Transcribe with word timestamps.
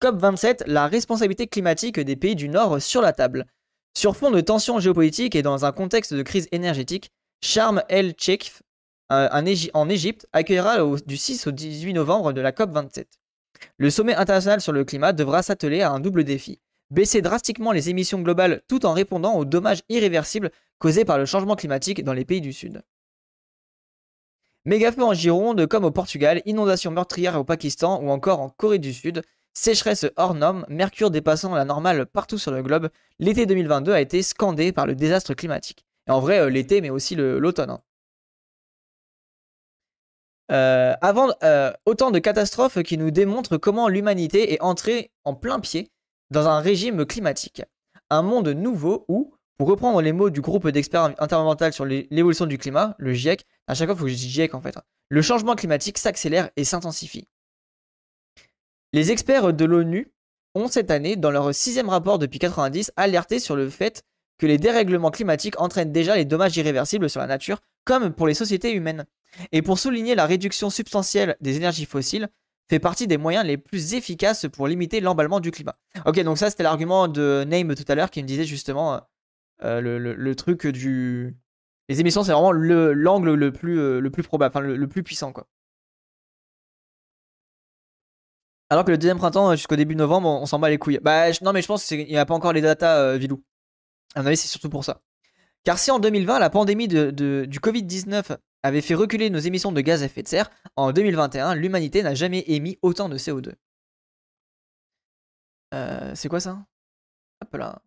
COP27, 0.00 0.64
la 0.66 0.86
responsabilité 0.86 1.46
climatique 1.46 2.00
des 2.00 2.16
pays 2.16 2.34
du 2.34 2.48
Nord 2.48 2.80
sur 2.80 3.02
la 3.02 3.12
table. 3.12 3.46
Sur 3.96 4.16
fond 4.16 4.30
de 4.30 4.40
tensions 4.40 4.80
géopolitiques 4.80 5.34
et 5.34 5.42
dans 5.42 5.64
un 5.64 5.72
contexte 5.72 6.14
de 6.14 6.22
crise 6.22 6.48
énergétique, 6.52 7.10
Sharm 7.42 7.82
el-Sheikh 7.88 8.52
euh, 9.12 9.28
en 9.74 9.88
Égypte 9.88 10.26
accueillera 10.32 10.78
du 11.06 11.16
6 11.16 11.46
au 11.48 11.50
18 11.50 11.92
novembre 11.92 12.32
de 12.32 12.40
la 12.40 12.52
COP27. 12.52 13.06
Le 13.76 13.90
sommet 13.90 14.14
international 14.14 14.60
sur 14.60 14.72
le 14.72 14.84
climat 14.84 15.12
devra 15.12 15.42
s'atteler 15.42 15.82
à 15.82 15.90
un 15.90 16.00
double 16.00 16.24
défi. 16.24 16.60
Baisser 16.90 17.20
drastiquement 17.20 17.72
les 17.72 17.90
émissions 17.90 18.20
globales 18.20 18.62
tout 18.68 18.86
en 18.86 18.92
répondant 18.92 19.34
aux 19.34 19.44
dommages 19.44 19.82
irréversibles 19.88 20.50
causés 20.78 21.04
par 21.04 21.18
le 21.18 21.26
changement 21.26 21.56
climatique 21.56 22.04
dans 22.04 22.14
les 22.14 22.24
pays 22.24 22.40
du 22.40 22.52
Sud. 22.52 22.82
Mégafeu 24.64 25.02
en 25.02 25.14
Gironde 25.14 25.66
comme 25.66 25.84
au 25.84 25.90
Portugal, 25.90 26.42
inondations 26.46 26.90
meurtrières 26.90 27.38
au 27.38 27.44
Pakistan 27.44 28.00
ou 28.02 28.10
encore 28.10 28.40
en 28.40 28.50
Corée 28.50 28.78
du 28.78 28.92
Sud, 28.92 29.22
sécheresse 29.52 30.06
hors 30.16 30.34
norme, 30.34 30.64
mercure 30.68 31.10
dépassant 31.10 31.54
la 31.54 31.64
normale 31.64 32.06
partout 32.06 32.38
sur 32.38 32.52
le 32.52 32.62
globe, 32.62 32.88
l'été 33.18 33.46
2022 33.46 33.92
a 33.92 34.00
été 34.00 34.22
scandé 34.22 34.72
par 34.72 34.86
le 34.86 34.94
désastre 34.94 35.34
climatique. 35.34 35.84
Et 36.06 36.10
en 36.10 36.20
vrai, 36.20 36.40
euh, 36.40 36.50
l'été, 36.50 36.80
mais 36.80 36.90
aussi 36.90 37.14
l'automne. 37.14 37.70
Hein. 37.70 37.80
Euh, 40.50 40.94
avant, 41.00 41.28
euh, 41.44 41.72
autant 41.86 42.10
de 42.10 42.18
catastrophes 42.18 42.82
qui 42.82 42.98
nous 42.98 43.10
démontrent 43.10 43.56
comment 43.56 43.88
l'humanité 43.88 44.52
est 44.52 44.60
entrée 44.60 45.12
en 45.24 45.34
plein 45.34 45.60
pied 45.60 45.92
dans 46.30 46.48
un 46.48 46.60
régime 46.60 47.04
climatique. 47.04 47.62
Un 48.10 48.22
monde 48.22 48.48
nouveau 48.48 49.04
où, 49.08 49.34
pour 49.58 49.68
reprendre 49.68 50.00
les 50.00 50.12
mots 50.12 50.30
du 50.30 50.40
groupe 50.40 50.68
d'experts 50.68 51.14
intervental 51.18 51.72
sur 51.72 51.84
l'évolution 51.84 52.46
du 52.46 52.58
climat, 52.58 52.96
le 52.98 53.12
GIEC, 53.12 53.44
à 53.68 53.74
chaque 53.74 53.86
fois 53.86 53.94
il 53.94 53.98
faut 53.98 54.04
que 54.06 54.10
je 54.10 54.16
dise 54.16 54.28
GIEC 54.28 54.54
en 54.54 54.60
fait, 54.60 54.76
hein, 54.76 54.82
le 55.08 55.22
changement 55.22 55.54
climatique 55.54 55.98
s'accélère 55.98 56.50
et 56.56 56.64
s'intensifie. 56.64 57.28
Les 58.92 59.12
experts 59.12 59.52
de 59.52 59.64
l'ONU 59.64 60.12
ont 60.54 60.68
cette 60.68 60.90
année, 60.90 61.16
dans 61.16 61.30
leur 61.30 61.54
sixième 61.54 61.88
rapport 61.88 62.18
depuis 62.18 62.38
90, 62.38 62.92
alerté 62.96 63.38
sur 63.38 63.56
le 63.56 63.68
fait 63.70 64.02
que 64.38 64.46
les 64.46 64.58
dérèglements 64.58 65.10
climatiques 65.10 65.60
entraînent 65.60 65.92
déjà 65.92 66.16
les 66.16 66.24
dommages 66.24 66.56
irréversibles 66.56 67.08
sur 67.08 67.20
la 67.20 67.26
nature, 67.26 67.60
comme 67.84 68.12
pour 68.12 68.26
les 68.26 68.34
sociétés 68.34 68.72
humaines. 68.72 69.04
Et 69.52 69.62
pour 69.62 69.78
souligner 69.78 70.14
la 70.14 70.26
réduction 70.26 70.70
substantielle 70.70 71.36
des 71.40 71.56
énergies 71.56 71.84
fossiles, 71.84 72.28
fait 72.68 72.78
partie 72.78 73.06
des 73.06 73.18
moyens 73.18 73.44
les 73.44 73.58
plus 73.58 73.94
efficaces 73.94 74.46
pour 74.52 74.66
limiter 74.66 75.00
l'emballement 75.00 75.40
du 75.40 75.50
climat. 75.50 75.76
Ok, 76.06 76.20
donc 76.20 76.38
ça 76.38 76.50
c'était 76.50 76.62
l'argument 76.62 77.08
de 77.08 77.44
Name 77.46 77.74
tout 77.74 77.84
à 77.88 77.94
l'heure 77.94 78.10
qui 78.10 78.22
me 78.22 78.28
disait 78.28 78.44
justement 78.44 79.00
euh, 79.62 79.80
le, 79.80 80.34
truc 80.36 80.66
du. 80.66 81.36
Les 81.88 82.00
émissions, 82.00 82.22
c'est 82.22 82.32
vraiment 82.32 82.52
l'angle 82.52 83.34
le, 83.34 83.52
plus, 83.52 83.78
euh, 83.78 84.00
le 84.00 84.10
plus 84.10 84.22
probable, 84.22 84.52
enfin 84.56 84.64
le, 84.64 84.86
plus 84.86 85.02
puissant, 85.02 85.32
quoi. 85.32 85.46
Alors 88.70 88.84
que 88.84 88.90
le 88.90 88.98
deuxième 88.98 89.18
printemps, 89.18 89.54
jusqu'au 89.54 89.76
début 89.76 89.96
novembre, 89.96 90.28
on, 90.28 90.46
s'en 90.46 90.58
bat 90.58 90.70
les 90.70 90.78
couilles. 90.78 91.00
Bah, 91.02 91.30
non, 91.42 91.52
mais 91.52 91.60
je 91.60 91.66
pense 91.66 91.84
qu'il 91.84 92.06
n'y 92.06 92.16
a 92.16 92.24
pas 92.24 92.34
encore 92.34 92.52
les 92.52 92.60
datas, 92.60 92.98
euh, 92.98 93.16
Vilou. 93.16 93.42
À 94.14 94.20
avis, 94.20 94.36
c'est 94.36 94.48
surtout 94.48 94.70
pour 94.70 94.84
ça. 94.84 95.02
Car 95.64 95.78
si 95.78 95.90
en 95.90 95.98
2020, 95.98 96.38
la 96.38 96.50
pandémie 96.50 96.88
de, 96.88 97.10
du 97.10 97.58
Covid-19 97.58 98.36
avait 98.62 98.80
fait 98.80 98.94
reculer 98.94 99.28
nos 99.30 99.38
émissions 99.38 99.72
de 99.72 99.80
gaz 99.80 100.02
à 100.02 100.06
effet 100.06 100.22
de 100.22 100.28
serre, 100.28 100.50
en 100.76 100.92
2021, 100.92 101.54
l'humanité 101.54 102.02
n'a 102.02 102.14
jamais 102.14 102.44
émis 102.46 102.78
autant 102.82 103.08
de 103.08 103.18
CO2. 103.18 103.52
c'est 106.14 106.28
quoi 106.28 106.40
ça? 106.40 106.64
Hop 107.42 107.54
là. 107.54 107.82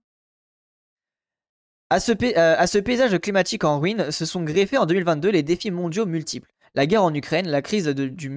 Euh, 1.94 2.56
à 2.58 2.68
ce, 2.68 2.80
paysage 2.80 3.18
climatique 3.20 3.64
en 3.64 3.80
ruine 3.80 4.10
se 4.12 4.26
sont 4.26 4.42
greffés 4.44 4.78
en 4.78 4.86
2022 4.86 5.30
les 5.30 5.44
défis 5.44 5.70
mondiaux 5.70 6.08
multiples. 6.08 6.52
La 6.74 6.88
guerre 6.88 7.04
en 7.04 7.14
Ukraine, 7.14 7.48
la 7.48 7.62
crise 7.62 7.88
du 7.88 8.32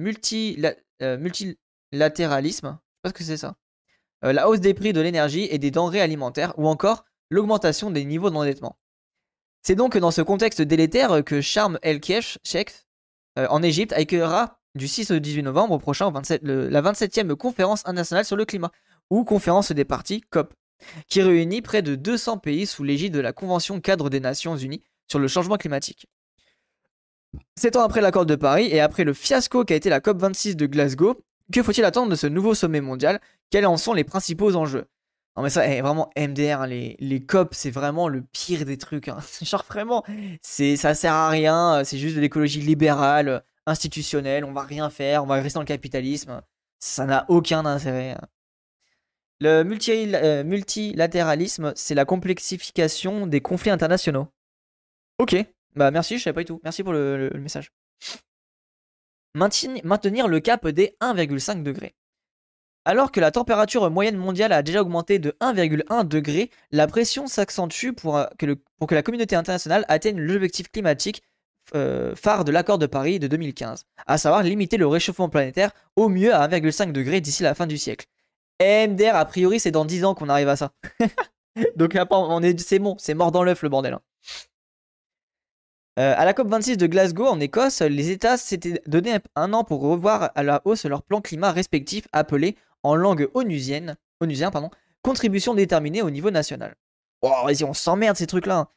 euh, 1.01 1.17
multilatéralisme, 1.91 2.79
je 3.03 3.11
que 3.11 3.23
c'est 3.23 3.37
ça, 3.37 3.55
euh, 4.23 4.33
la 4.33 4.49
hausse 4.49 4.59
des 4.59 4.73
prix 4.73 4.93
de 4.93 5.01
l'énergie 5.01 5.47
et 5.49 5.57
des 5.57 5.71
denrées 5.71 6.01
alimentaires, 6.01 6.53
ou 6.57 6.67
encore 6.67 7.05
l'augmentation 7.29 7.91
des 7.91 8.05
niveaux 8.05 8.29
d'endettement. 8.29 8.77
C'est 9.63 9.75
donc 9.75 9.97
dans 9.97 10.11
ce 10.11 10.21
contexte 10.21 10.61
délétère 10.61 11.23
que 11.23 11.41
Sharm 11.41 11.77
el-Sheikh, 11.81 12.85
en 13.35 13.61
Égypte, 13.61 13.93
accueillera 13.93 14.59
du 14.75 14.87
6 14.87 15.11
au 15.11 15.19
18 15.19 15.43
novembre 15.43 15.77
prochain 15.77 16.11
la 16.11 16.81
27e 16.81 17.35
conférence 17.35 17.81
internationale 17.81 18.25
sur 18.25 18.37
le 18.37 18.45
climat, 18.45 18.71
ou 19.09 19.23
conférence 19.23 19.71
des 19.71 19.85
parties 19.85 20.21
COP 20.21 20.53
qui 21.07 21.21
réunit 21.21 21.61
près 21.61 21.81
de 21.81 21.95
200 21.95 22.37
pays 22.37 22.67
sous 22.67 22.83
l'égide 22.83 23.13
de 23.13 23.19
la 23.19 23.33
Convention 23.33 23.81
cadre 23.81 24.09
des 24.09 24.19
Nations 24.19 24.55
Unies 24.55 24.83
sur 25.07 25.19
le 25.19 25.27
changement 25.27 25.57
climatique. 25.57 26.07
Sept 27.57 27.75
ans 27.75 27.83
après 27.83 28.01
l'accord 28.01 28.25
de 28.25 28.35
Paris 28.35 28.67
et 28.71 28.79
après 28.79 29.03
le 29.03 29.13
fiasco 29.13 29.65
qu'a 29.65 29.75
été 29.75 29.89
la 29.89 29.99
COP26 29.99 30.55
de 30.55 30.65
Glasgow, 30.65 31.15
que 31.51 31.63
faut-il 31.63 31.85
attendre 31.85 32.09
de 32.09 32.15
ce 32.15 32.27
nouveau 32.27 32.53
sommet 32.53 32.81
mondial? 32.81 33.21
Quels 33.49 33.65
en 33.65 33.77
sont 33.77 33.93
les 33.93 34.03
principaux 34.03 34.55
enjeux? 34.55 34.85
Non 35.35 35.43
mais 35.43 35.49
ça, 35.49 35.67
eh, 35.67 35.81
vraiment 35.81 36.09
MDR, 36.17 36.65
les, 36.65 36.95
les 36.99 37.23
COP, 37.23 37.53
c'est 37.53 37.69
vraiment 37.69 38.07
le 38.07 38.23
pire 38.23 38.65
des 38.65 38.77
trucs. 38.77 39.07
Hein. 39.07 39.19
Genre 39.41 39.63
vraiment, 39.67 40.03
ça 40.41 40.95
sert 40.95 41.13
à 41.13 41.29
rien, 41.29 41.83
c'est 41.83 41.97
juste 41.97 42.15
de 42.15 42.21
l'écologie 42.21 42.61
libérale, 42.61 43.43
institutionnelle, 43.67 44.45
on 44.45 44.53
va 44.53 44.63
rien 44.63 44.89
faire, 44.89 45.23
on 45.23 45.27
va 45.27 45.35
rester 45.35 45.55
dans 45.55 45.61
le 45.61 45.67
capitalisme. 45.67 46.41
Ça 46.79 47.05
n'a 47.05 47.25
aucun 47.29 47.65
intérêt. 47.65 48.11
Hein. 48.11 48.27
Le 49.39 49.63
euh, 49.63 50.43
multilatéralisme, 50.43 51.73
c'est 51.75 51.93
la 51.93 52.05
complexification 52.05 53.27
des 53.27 53.41
conflits 53.41 53.69
internationaux. 53.69 54.27
Ok, 55.19 55.35
bah 55.75 55.91
merci, 55.91 56.17
je 56.17 56.23
savais 56.23 56.33
pas 56.33 56.41
du 56.41 56.45
tout. 56.45 56.59
Merci 56.63 56.83
pour 56.83 56.93
le, 56.93 57.29
message. 57.35 57.71
Maintenir 59.37 60.27
le 60.27 60.39
cap 60.39 60.67
des 60.67 60.95
1,5 61.01 61.63
degrés. 61.63 61.95
Alors 62.85 63.11
que 63.11 63.19
la 63.19 63.31
température 63.31 63.89
moyenne 63.91 64.15
mondiale 64.15 64.53
a 64.53 64.63
déjà 64.63 64.81
augmenté 64.81 65.19
de 65.19 65.35
1,1 65.41 66.07
degré, 66.07 66.49
la 66.71 66.87
pression 66.87 67.27
s'accentue 67.27 67.91
pour, 67.91 68.25
que 68.39 68.95
la 68.95 69.03
communauté 69.03 69.35
internationale 69.35 69.85
atteigne 69.89 70.19
l'objectif 70.19 70.71
climatique 70.71 71.21
euh, 71.75 72.15
phare 72.15 72.45
de 72.45 72.51
l'accord 72.51 72.77
de 72.77 72.85
Paris 72.85 73.19
de 73.19 73.27
2015, 73.27 73.85
à 74.05 74.17
savoir 74.17 74.41
limiter 74.41 74.77
le 74.77 74.87
réchauffement 74.87 75.27
planétaire 75.27 75.71
au 75.97 76.07
mieux 76.07 76.33
à 76.33 76.47
1,5 76.47 76.93
degré 76.93 77.19
d'ici 77.19 77.43
la 77.43 77.55
fin 77.55 77.67
du 77.67 77.77
siècle. 77.77 78.05
MDR, 78.61 79.15
a 79.15 79.25
priori, 79.25 79.59
c'est 79.59 79.71
dans 79.71 79.83
10 79.85 80.05
ans 80.05 80.15
qu'on 80.15 80.29
arrive 80.29 80.47
à 80.47 80.55
ça. 80.55 80.71
Donc 81.75 81.97
on 82.09 82.41
est, 82.41 82.59
c'est 82.59 82.79
bon, 82.79 82.95
c'est 82.97 83.13
mort 83.13 83.31
dans 83.31 83.43
l'œuf 83.43 83.63
le 83.63 83.69
bordel. 83.69 83.97
Euh, 85.97 86.13
à 86.15 86.25
la 86.25 86.33
COP26 86.33 86.77
de 86.77 86.85
Glasgow, 86.85 87.25
en 87.25 87.39
Écosse, 87.39 87.81
les 87.81 88.11
États 88.11 88.37
s'étaient 88.37 88.81
donné 88.85 89.17
un 89.35 89.53
an 89.53 89.63
pour 89.63 89.81
revoir 89.81 90.29
à 90.35 90.43
la 90.43 90.61
hausse 90.63 90.85
leur 90.85 91.01
plan 91.01 91.21
climat 91.21 91.51
respectif 91.51 92.07
appelé, 92.13 92.55
en 92.83 92.95
langue 92.95 93.27
onusienne, 93.33 93.95
onusien, 94.21 94.51
pardon, 94.51 94.69
contribution 95.01 95.55
déterminée 95.55 96.03
au 96.03 96.11
niveau 96.11 96.29
national. 96.29 96.75
Oh, 97.23 97.31
vas-y, 97.45 97.63
on 97.63 97.73
s'emmerde 97.73 98.15
ces 98.15 98.27
trucs-là. 98.27 98.57
Hein. 98.57 98.67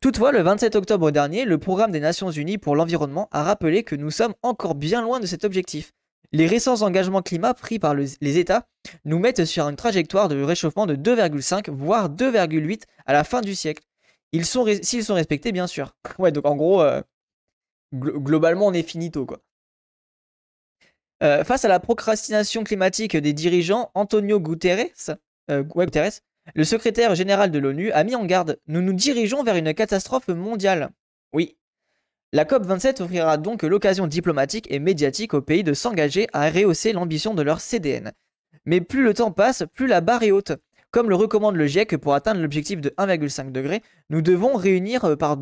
Toutefois, 0.00 0.32
le 0.32 0.40
27 0.40 0.74
octobre 0.76 1.10
dernier, 1.10 1.44
le 1.44 1.58
programme 1.58 1.92
des 1.92 2.00
Nations 2.00 2.30
Unies 2.30 2.56
pour 2.56 2.76
l'environnement 2.76 3.28
a 3.30 3.42
rappelé 3.42 3.82
que 3.82 3.94
nous 3.94 4.10
sommes 4.10 4.34
encore 4.40 4.74
bien 4.74 5.02
loin 5.02 5.20
de 5.20 5.26
cet 5.26 5.44
objectif. 5.44 5.92
Les 6.32 6.46
récents 6.46 6.80
engagements 6.80 7.20
climat 7.20 7.52
pris 7.52 7.78
par 7.78 7.94
les 7.94 8.38
États 8.38 8.66
nous 9.04 9.18
mettent 9.18 9.44
sur 9.44 9.68
une 9.68 9.76
trajectoire 9.76 10.28
de 10.28 10.42
réchauffement 10.42 10.86
de 10.86 10.96
2,5 10.96 11.70
voire 11.70 12.08
2,8 12.08 12.84
à 13.04 13.12
la 13.12 13.22
fin 13.22 13.42
du 13.42 13.54
siècle. 13.54 13.84
S'ils 14.42 15.04
sont 15.04 15.14
respectés, 15.14 15.52
bien 15.52 15.66
sûr. 15.66 15.94
Ouais, 16.18 16.32
donc 16.32 16.46
en 16.46 16.56
gros, 16.56 16.82
euh, 16.82 17.02
globalement, 17.94 18.66
on 18.66 18.72
est 18.72 18.82
finito, 18.82 19.26
quoi. 19.26 19.40
Euh, 21.22 21.44
face 21.44 21.64
à 21.64 21.68
la 21.68 21.80
procrastination 21.80 22.64
climatique 22.64 23.16
des 23.16 23.32
dirigeants, 23.32 23.90
Antonio 23.94 24.40
Guterres, 24.40 25.16
euh, 25.50 25.62
Guterres, 25.62 26.20
le 26.54 26.64
secrétaire 26.64 27.14
général 27.14 27.50
de 27.50 27.58
l'ONU, 27.58 27.92
a 27.92 28.04
mis 28.04 28.14
en 28.14 28.24
garde 28.24 28.58
Nous 28.66 28.82
nous 28.82 28.92
dirigeons 28.92 29.42
vers 29.42 29.56
une 29.56 29.72
catastrophe 29.72 30.28
mondiale. 30.28 30.90
Oui, 31.32 31.56
la 32.34 32.44
COP27 32.44 33.00
offrira 33.00 33.36
donc 33.36 33.62
l'occasion 33.62 34.08
diplomatique 34.08 34.66
et 34.68 34.80
médiatique 34.80 35.34
aux 35.34 35.40
pays 35.40 35.62
de 35.62 35.72
s'engager 35.72 36.26
à 36.32 36.50
rehausser 36.50 36.92
l'ambition 36.92 37.32
de 37.32 37.42
leur 37.42 37.60
CDN. 37.60 38.10
Mais 38.66 38.80
plus 38.80 39.04
le 39.04 39.14
temps 39.14 39.30
passe, 39.30 39.62
plus 39.72 39.86
la 39.86 40.00
barre 40.00 40.24
est 40.24 40.32
haute. 40.32 40.50
Comme 40.94 41.08
le 41.08 41.16
recommande 41.16 41.56
le 41.56 41.66
GIEC 41.66 41.96
pour 41.96 42.14
atteindre 42.14 42.40
l'objectif 42.40 42.80
de 42.80 42.90
1,5 42.90 43.50
degré, 43.50 43.82
nous 44.10 44.22
devons, 44.22 44.54
réunir 44.54 45.18
par, 45.18 45.36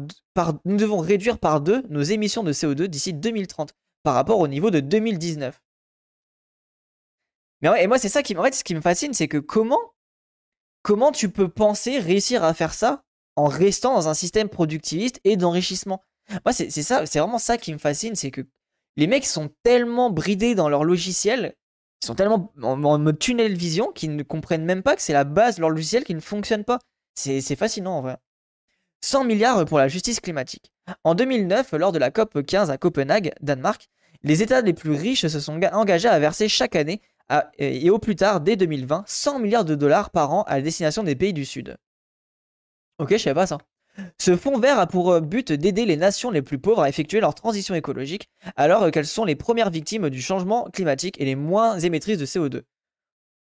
nous 0.65 0.77
devons 0.79 0.97
réduire 0.97 1.39
par 1.39 1.61
deux 1.61 1.83
nos 1.91 2.01
émissions 2.01 2.43
de 2.43 2.55
CO2 2.55 2.85
d'ici 2.87 3.13
2030 3.13 3.75
par 4.03 4.15
rapport 4.15 4.39
au 4.39 4.49
niveau 4.49 4.71
de 4.71 4.81
2019. 4.81 5.61
Mais 7.61 7.69
ouais, 7.69 7.85
et 7.85 7.87
moi 7.87 7.99
c'est 7.99 8.09
ça 8.09 8.23
qui, 8.23 8.35
en 8.35 8.43
fait, 8.43 8.55
ce 8.55 8.65
qui 8.65 8.75
me 8.75 8.81
fascine, 8.81 9.13
c'est 9.13 9.29
que 9.29 9.37
comment, 9.37 9.93
tu 11.13 11.29
peux 11.29 11.51
penser 11.51 11.99
réussir 11.99 12.43
à 12.45 12.55
faire 12.55 12.73
ça 12.73 13.05
en 13.37 13.45
restant 13.45 13.93
dans 13.93 14.09
un 14.09 14.15
système 14.15 14.49
productiviste 14.49 15.21
et 15.25 15.37
d'enrichissement? 15.37 16.03
Moi, 16.47 16.55
c'est 16.55 17.19
vraiment 17.19 17.39
ça 17.39 17.59
qui 17.59 17.75
me 17.75 17.79
fascine, 17.79 18.15
c'est 18.15 18.31
que 18.31 18.41
les 18.97 19.07
mecs 19.07 19.27
sont 19.27 19.51
tellement 19.65 20.09
bridés 20.09 20.55
dans 20.55 20.71
leur 20.71 20.83
logiciel, 20.83 21.57
ils 22.03 22.07
sont 22.07 22.15
tellement 22.17 22.53
en, 22.63 22.77
mode 22.77 23.19
tunnel 23.19 23.57
vision 23.57 23.93
qu'ils 23.93 24.17
ne 24.17 24.23
comprennent 24.25 24.65
même 24.65 24.83
pas 24.83 24.97
que 24.97 25.03
c'est 25.03 25.13
la 25.13 25.25
base 25.25 25.57
de 25.57 25.61
leur 25.61 25.71
logiciel 25.71 26.03
qui 26.03 26.15
ne 26.15 26.21
fonctionne 26.21 26.65
pas. 26.65 26.81
C'est 27.15 27.57
fascinant 27.57 27.99
en 27.99 28.03
vrai. 28.03 28.17
100 29.03 29.25
milliards 29.25 29.65
pour 29.67 29.79
la 29.79 29.89
justice 29.89 30.21
climatique. 30.21 30.73
En 31.05 31.15
2009, 31.15 31.73
lors 31.73 31.93
de 31.93 31.99
la 31.99 32.11
COP 32.11 32.43
15 32.45 32.71
à 32.71 32.79
Copenhague, 32.79 33.33
Danemark, 33.41 33.89
les 34.25 34.43
États 34.43 34.63
les 34.63 34.73
plus 34.73 34.93
riches 34.93 35.27
se 35.27 35.41
sont 35.41 35.61
engagés 35.73 36.09
à 36.09 36.19
verser 36.19 36.49
chaque 36.49 36.77
année 36.77 37.01
et 37.59 37.91
au 37.91 37.99
plus 37.99 38.17
tard, 38.17 38.41
dès 38.41 38.57
2020, 38.57 39.05
100 39.07 39.39
milliards 39.39 39.65
de 39.65 39.75
dollars 39.75 40.11
par 40.11 40.33
an 40.33 40.43
à 40.43 40.57
la 40.57 40.63
destination 40.63 41.05
des 41.05 41.15
pays 41.15 41.33
du 41.33 41.45
Sud. 41.45 41.77
Ok, 42.99 43.13
je 43.13 43.19
savais 43.19 43.35
pas 43.35 43.47
ça. 43.47 43.59
Ce 44.19 44.37
fonds 44.37 44.59
vert 44.59 44.79
a 44.79 44.87
pour 44.87 45.12
euh, 45.12 45.21
but 45.21 45.53
d'aider 45.53 45.85
les 45.85 45.97
nations 45.97 46.31
les 46.31 46.43
plus 46.43 46.59
pauvres 46.59 46.83
à 46.83 46.89
effectuer 46.89 47.21
leur 47.21 47.35
transition 47.35 47.75
écologique, 47.75 48.29
alors 48.56 48.91
qu'elles 48.91 49.06
sont 49.06 49.25
les 49.25 49.37
premières 49.37 49.71
victimes 49.71 50.11
du 50.11 50.23
changement 50.23 50.69
climatique 50.73 51.21
et 51.21 51.25
les 51.25 51.35
moins 51.35 51.79
émettrices 51.79 52.19
de 52.19 52.27
CO2. 52.27 52.62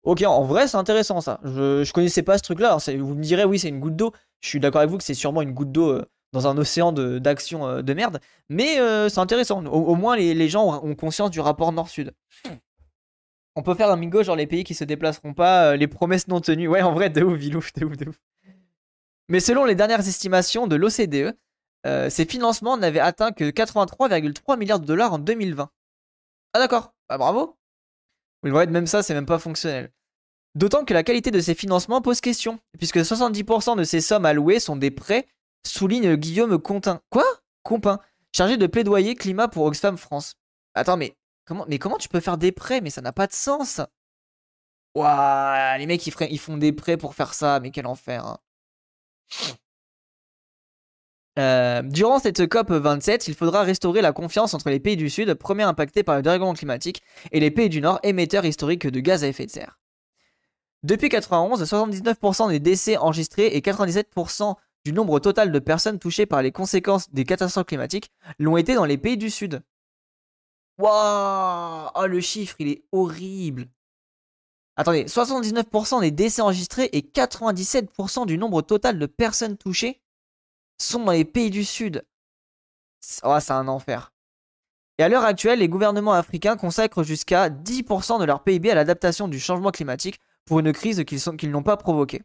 Ok, 0.04 0.24
en 0.24 0.44
vrai, 0.46 0.68
c'est 0.68 0.78
intéressant 0.78 1.22
ça. 1.22 1.40
Je, 1.44 1.92
connaissais 1.92 2.24
pas 2.24 2.38
ce 2.38 2.44
truc-là. 2.44 2.78
Vous 2.98 3.16
me 3.16 3.22
direz, 3.22 3.44
oui, 3.44 3.60
c'est 3.60 3.68
une 3.68 3.80
goutte 3.80 3.98
d'eau. 3.98 4.14
Je 4.40 4.48
suis 4.48 4.60
d'accord 4.60 4.80
avec 4.80 4.90
vous 4.90 4.98
que 4.98 5.04
c'est 5.04 5.14
sûrement 5.14 5.42
une 5.42 5.52
goutte 5.52 5.72
d'eau 5.72 5.90
euh, 5.90 6.06
dans 6.32 6.48
un 6.48 6.58
océan 6.58 6.94
d'action 6.94 7.68
de, 7.68 7.72
euh, 7.80 7.82
de, 7.82 7.94
merde. 7.94 8.20
Mais 8.48 8.78
c'est 9.10 9.20
intéressant. 9.20 9.64
Au, 9.66 9.96
moins, 9.96 10.16
les, 10.16 10.50
gens 10.50 10.82
ont 10.84 10.96
conscience 10.96 11.32
du 11.32 11.42
rapport 11.42 11.72
nord-sud. 11.74 12.14
On 13.56 13.62
peut 13.62 13.76
faire 13.76 13.92
un 13.92 13.98
mingo, 13.98 14.24
genre 14.24 14.38
les 14.38 14.48
pays 14.48 14.64
qui 14.64 14.74
se 14.74 14.86
déplaceront 14.86 15.34
pas, 15.34 15.76
les 15.76 15.88
promesses 15.88 16.30
non 16.30 16.40
tenues. 16.40 16.70
Ouais, 16.70 16.82
en 16.82 16.94
vrai, 16.94 17.10
de 17.10 17.22
ouf, 17.22 17.38
Vilouf, 17.38 17.74
de 17.74 17.86
ouf, 17.86 17.98
de 17.98 18.10
ouf. 18.10 18.16
Mais 19.30 19.40
selon 19.40 19.64
les 19.64 19.76
dernières 19.76 20.08
estimations 20.08 20.68
de 20.68 20.76
l'OCDE, 20.76 21.38
euh, 21.86 22.10
ces 22.10 22.26
financements 22.26 22.78
n'avaient 22.78 23.00
atteint 23.00 23.32
que 23.32 23.52
83,3 23.52 24.58
milliards 24.58 24.80
de 24.80 24.86
dollars 24.86 25.14
en 25.14 25.20
2020. 25.20 25.70
Ah 26.54 26.60
d'accord, 26.60 26.94
bah 27.08 27.18
bravo. 27.18 27.58
Vous 28.44 28.50
voyez, 28.50 28.70
même 28.70 28.88
ça, 28.88 29.04
c'est 29.04 29.14
même 29.14 29.28
pas 29.28 29.40
fonctionnel. 29.40 29.92
D'autant 30.56 30.84
que 30.84 30.94
la 30.94 31.04
qualité 31.04 31.30
de 31.30 31.40
ces 31.40 31.54
financements 31.54 32.02
pose 32.02 32.22
question, 32.22 32.60
puisque 32.80 32.98
70% 32.98 33.78
de 33.78 33.84
ces 33.84 34.02
sommes 34.02 34.26
allouées 34.26 34.60
sont 34.60 34.76
des 34.76 34.92
prêts, 34.92 35.28
souligne 35.66 36.16
Guillaume 36.16 36.58
Contin. 36.58 37.02
Quoi? 37.12 37.26
Compin, 37.62 38.00
chargé 38.36 38.58
de 38.58 38.66
plaidoyer 38.66 39.14
climat 39.14 39.48
pour 39.48 39.66
Oxfam 39.66 39.98
France. 39.98 40.36
Attends, 40.74 40.98
mais 40.98 41.16
comment, 41.46 41.66
mais 41.68 41.78
comment 41.78 41.98
tu 41.98 42.10
peux 42.10 42.20
faire 42.20 42.40
des 42.40 42.52
prêts? 42.52 42.82
Mais 42.82 42.90
ça 42.90 43.02
n'a 43.02 43.14
pas 43.14 43.28
de 43.28 43.34
sens. 43.34 43.80
Ouah, 44.96 45.78
les 45.78 45.86
mecs, 45.86 46.06
ils, 46.08 46.14
ils, 46.32 46.40
font 46.40 46.58
des 46.58 46.74
prêts 46.74 46.98
pour 46.98 47.14
faire 47.14 47.36
ça, 47.36 47.60
mais 47.60 47.70
quel 47.70 47.86
enfer. 47.86 48.26
Hein. 48.26 48.40
Euh, 51.38 51.82
durant 51.84 52.20
cette 52.20 52.48
COP 52.48 52.72
27, 52.72 53.30
il 53.30 53.34
faudra 53.36 53.64
restaurer 53.64 54.02
la 54.02 54.12
confiance 54.12 54.54
entre 54.54 54.70
les 54.70 54.80
pays 54.80 54.98
du 54.98 55.10
Sud, 55.10 55.34
premiers 55.36 55.64
impactés 55.64 56.04
par 56.04 56.18
le 56.18 56.22
dérèglement 56.22 56.54
climatique, 56.54 57.02
et 57.32 57.40
les 57.40 57.52
pays 57.52 57.70
du 57.70 57.80
Nord, 57.80 58.00
émetteurs 58.04 58.46
historiques 58.46 58.88
de 58.88 59.00
gaz 59.00 59.24
à 59.24 59.28
effet 59.28 59.46
de 59.46 59.52
serre. 59.52 59.80
Depuis 60.84 61.10
91, 61.10 61.62
79% 61.64 62.50
des 62.50 62.60
décès 62.60 62.98
enregistrés 62.98 63.48
et 63.48 63.62
97% 63.62 64.56
du 64.86 64.94
nombre 64.94 65.20
total 65.20 65.52
de 65.52 65.60
personnes 65.60 66.00
touchées 66.00 66.26
par 66.26 66.42
les 66.42 66.52
conséquences 66.52 67.12
des 67.12 67.26
catastrophes 67.26 67.66
climatiques 67.66 68.12
l'ont 68.38 68.58
été 68.58 68.76
dans 68.76 68.86
les 68.86 68.98
pays 68.98 69.18
du 69.18 69.30
Sud. 69.30 69.62
Waouh 70.78 71.90
Oh 71.96 72.08
le 72.08 72.22
chiffre, 72.22 72.56
il 72.60 72.70
est 72.70 72.84
horrible 72.92 73.68
Attendez, 74.80 75.04
79% 75.04 76.00
des 76.00 76.10
décès 76.10 76.42
enregistrés 76.42 76.90
et 76.94 77.02
97% 77.02 78.26
du 78.26 78.38
nombre 78.38 78.62
total 78.62 78.98
de 78.98 79.06
personnes 79.08 79.58
touchées 79.58 80.00
sont 80.78 81.04
dans 81.04 81.12
les 81.12 81.26
pays 81.26 81.50
du 81.50 81.66
Sud. 81.66 82.06
Oh, 83.24 83.36
c'est 83.42 83.52
un 83.52 83.68
enfer. 83.68 84.14
Et 84.98 85.04
à 85.04 85.10
l'heure 85.10 85.26
actuelle, 85.26 85.60
les 85.60 85.68
gouvernements 85.68 86.14
africains 86.14 86.56
consacrent 86.56 87.04
jusqu'à 87.04 87.50
10% 87.50 88.22
de 88.22 88.24
leur 88.24 88.42
PIB 88.42 88.72
à 88.72 88.76
l'adaptation 88.76 89.28
du 89.28 89.38
changement 89.38 89.72
climatique 89.72 90.22
pour 90.46 90.60
une 90.60 90.72
crise 90.72 91.04
qu'ils 91.04 91.52
n'ont 91.52 91.62
pas 91.62 91.76
provoquée. 91.76 92.22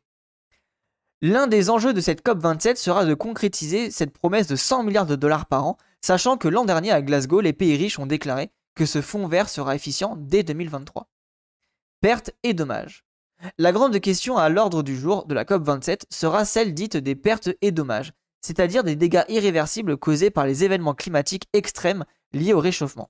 L'un 1.23 1.49
des 1.49 1.71
enjeux 1.71 1.93
de 1.93 2.01
cette 2.01 2.25
COP27 2.25 2.77
sera 2.77 3.05
de 3.05 3.15
concrétiser 3.15 3.91
cette 3.91 4.17
promesse 4.17 4.47
de 4.47 4.55
100 4.55 4.85
milliards 4.85 5.07
de 5.07 5.17
dollars 5.17 5.47
par 5.47 5.67
an, 5.67 5.77
sachant 6.01 6.37
que 6.37 6.47
l'an 6.47 6.65
dernier 6.65 6.93
à 6.93 7.03
Glasgow, 7.03 7.41
les 7.41 7.53
pays 7.53 7.77
riches 7.77 7.99
ont 7.99 8.07
déclaré 8.07 8.53
que 8.77 8.87
ce 8.87 9.01
fonds 9.01 9.27
vert 9.27 9.49
sera 9.49 9.75
efficient 9.75 10.15
dès 10.17 10.45
2023 10.45 11.09
pertes 12.05 12.33
et 12.43 12.53
dommages. 12.53 13.07
La 13.57 13.73
grande 13.73 13.99
question 13.99 14.37
à 14.37 14.51
l'ordre 14.51 14.83
du 14.83 14.95
jour 14.95 15.25
de 15.25 15.33
la 15.33 15.45
COP27 15.45 16.03
sera 16.11 16.45
celle 16.45 16.75
dite 16.75 16.99
des 16.99 17.15
pertes 17.15 17.49
et 17.63 17.73
dommages, 17.73 18.13
c'est-à-dire 18.43 18.85
des 18.85 18.95
dégâts 18.95 19.25
irréversibles 19.29 19.97
causés 19.97 20.29
par 20.29 20.45
les 20.45 20.65
événements 20.65 20.93
climatiques 20.93 21.49
extrêmes 21.55 22.05
liés 22.35 22.53
au 22.53 22.61
réchauffement. 22.61 23.09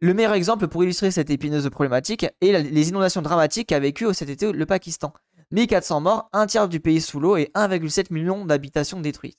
Le 0.00 0.12
meilleur 0.12 0.32
exemple 0.32 0.66
pour 0.66 0.82
illustrer 0.82 1.12
cette 1.12 1.30
épineuse 1.30 1.70
problématique 1.70 2.26
est 2.40 2.50
les 2.60 2.88
inondations 2.88 3.22
dramatiques 3.22 3.68
qu'a 3.68 3.78
vécu 3.78 4.12
cet 4.12 4.28
été 4.28 4.50
le 4.50 4.66
Pakistan. 4.66 5.12
1400 5.52 6.00
morts, 6.00 6.28
un 6.32 6.46
tiers 6.46 6.68
du 6.68 6.80
pays 6.80 7.00
sous 7.00 7.20
l'eau 7.20 7.36
et 7.36 7.52
1,7 7.54 8.12
million 8.12 8.44
d'habitations 8.44 9.00
détruites. 9.00 9.38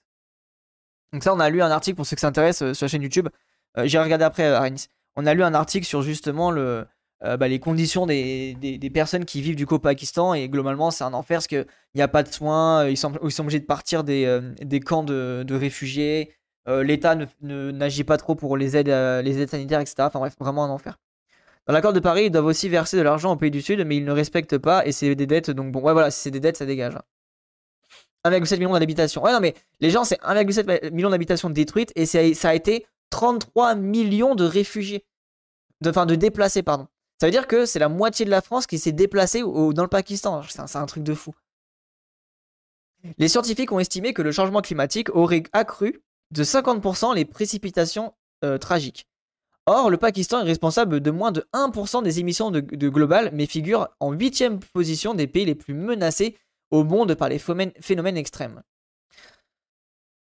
Donc 1.12 1.26
ça, 1.26 1.34
on 1.34 1.42
a 1.42 1.50
lu 1.50 1.62
un 1.62 1.72
article 1.72 1.98
pour 1.98 2.06
ceux 2.06 2.16
qui 2.16 2.22
s'intéressent 2.22 2.70
euh, 2.70 2.74
sur 2.74 2.86
la 2.86 2.88
chaîne 2.88 3.02
YouTube. 3.02 3.28
Euh, 3.78 3.86
J'ai 3.86 4.00
regardé 4.00 4.24
après, 4.24 4.46
euh, 4.46 4.76
On 5.18 5.26
a 5.26 5.34
lu 5.34 5.44
un 5.44 5.54
article 5.54 5.86
sur 5.86 6.04
justement 6.04 6.52
le, 6.52 6.88
euh, 7.24 7.38
bah, 7.38 7.48
les 7.48 7.60
conditions 7.60 8.08
des, 8.08 8.92
personnes 8.94 9.26
qui 9.26 9.42
vivent 9.42 9.56
du 9.56 9.68
coup 9.68 9.76
au 9.76 9.80
Pakistan 9.80 10.34
et 10.34 10.50
globalement 10.50 10.90
c'est 10.90 11.04
un 11.04 11.14
enfer 11.14 11.38
parce 11.38 11.48
qu'il 11.48 11.68
n'y 11.94 12.02
a 12.02 12.08
pas 12.08 12.24
de 12.24 12.32
soins, 12.34 12.86
euh, 12.86 12.90
ils 12.90 12.98
sont, 12.98 13.14
obligés 13.40 13.60
de 13.60 13.66
partir 13.66 14.04
des, 14.04 14.26
euh, 14.26 14.80
camps 14.80 15.04
de, 15.04 15.54
réfugiés, 15.54 16.34
l'État 16.68 17.16
n'agit 17.42 18.04
pas 18.04 18.18
trop 18.18 18.36
pour 18.36 18.58
les 18.58 18.76
aides, 18.78 18.88
les 18.88 19.42
aides 19.42 19.50
sanitaires, 19.50 19.80
etc. 19.80 19.96
Enfin 20.00 20.20
bref, 20.20 20.36
vraiment 20.40 20.64
un 20.64 20.70
enfer. 20.70 20.98
Dans 21.68 21.74
l'accord 21.74 21.94
de 21.94 22.00
Paris, 22.00 22.26
ils 22.26 22.32
doivent 22.32 22.46
aussi 22.46 22.70
verser 22.70 22.98
de 22.98 23.04
l'argent 23.04 23.32
au 23.34 23.36
pays 23.36 23.52
du 23.52 23.62
Sud, 23.62 23.84
mais 23.86 23.98
ils 23.98 24.06
ne 24.06 24.12
respectent 24.12 24.58
pas 24.58 24.86
et 24.86 24.92
c'est 24.92 25.14
des 25.16 25.28
dettes, 25.28 25.52
donc 25.52 25.72
bon, 25.72 25.82
ouais 25.82 25.94
voilà, 25.94 26.10
si 26.10 26.22
c'est 26.22 26.32
des 26.32 26.40
dettes, 26.40 26.58
ça 26.58 26.66
dégage. 26.66 26.96
1,7 28.26 28.58
million 28.58 28.74
d'habitations. 28.74 29.24
Ouais, 29.24 29.32
non, 29.32 29.40
mais 29.40 29.56
les 29.80 29.90
gens, 29.90 30.04
c'est 30.04 30.20
1,7 30.22 30.92
million 30.92 31.10
d'habitations 31.10 31.50
détruites 31.50 31.92
et 31.96 32.06
ça 32.06 32.50
a 32.50 32.54
été 32.54 32.86
33 33.10 33.76
millions 33.76 34.36
de 34.36 34.44
réfugiés. 34.44 35.06
Enfin, 35.86 36.06
de 36.06 36.16
déplacés, 36.16 36.62
pardon. 36.64 36.88
Ça 37.22 37.28
veut 37.28 37.32
dire 37.32 37.46
que 37.46 37.68
c'est 37.68 37.78
la 37.78 37.88
moitié 37.88 38.26
de 38.26 38.32
la 38.32 38.42
France 38.42 38.66
qui 38.66 38.80
s'est 38.80 38.94
déplacée 38.94 39.42
dans 39.42 39.84
le 39.84 39.88
Pakistan. 39.88 40.42
C'est 40.42 40.76
un, 40.76 40.86
truc 40.88 41.04
de 41.04 41.14
fou. 41.14 41.36
Les 43.20 43.28
scientifiques 43.28 43.72
ont 43.72 43.78
estimé 43.78 44.12
que 44.12 44.24
le 44.24 44.32
changement 44.32 44.62
climatique 44.62 45.16
aurait 45.16 45.44
accru 45.54 46.02
de 46.32 46.44
50% 46.44 47.14
les 47.14 47.26
précipitations 47.26 48.16
euh, 48.44 48.58
tragiques. 48.58 49.06
Or, 49.68 49.92
le 49.92 49.98
Pakistan 49.98 50.40
est 50.40 50.46
responsable 50.46 51.00
de 51.00 51.12
moins 51.12 51.32
de 51.32 51.46
1% 51.54 52.02
des 52.02 52.20
émissions 52.20 52.50
de, 52.50 52.90
global, 52.90 53.30
mais 53.34 53.46
figure 53.46 53.90
en 54.00 54.14
8 54.14 54.60
position 54.74 55.14
des 55.14 55.28
pays 55.28 55.46
les 55.46 55.54
plus 55.54 55.76
menacés 55.76 56.40
au 56.72 56.84
monde 56.84 57.14
par 57.14 57.30
les 57.30 57.38
phénomènes 57.38 58.18
extrêmes. 58.18 58.64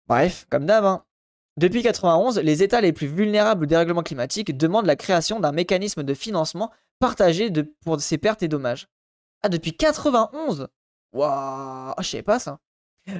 Bref, 0.06 0.46
comme 0.48 0.64
d'hab, 0.64 0.86
hein. 0.86 1.04
Depuis 1.58 1.78
1991, 1.78 2.38
les 2.38 2.62
États 2.62 2.80
les 2.80 2.92
plus 2.92 3.08
vulnérables 3.08 3.64
au 3.64 3.66
dérèglement 3.66 4.04
climatique 4.04 4.56
demandent 4.56 4.86
la 4.86 4.94
création 4.94 5.40
d'un 5.40 5.50
mécanisme 5.50 6.04
de 6.04 6.14
financement 6.14 6.70
partagé 7.00 7.50
pour 7.84 8.00
ces 8.00 8.16
pertes 8.16 8.44
et 8.44 8.48
dommages. 8.48 8.86
Ah, 9.42 9.48
depuis 9.48 9.76
91 9.76 10.68
Waouh 11.12 11.94
Je 11.98 12.06
savais 12.06 12.22
pas 12.22 12.38
ça. 12.38 12.60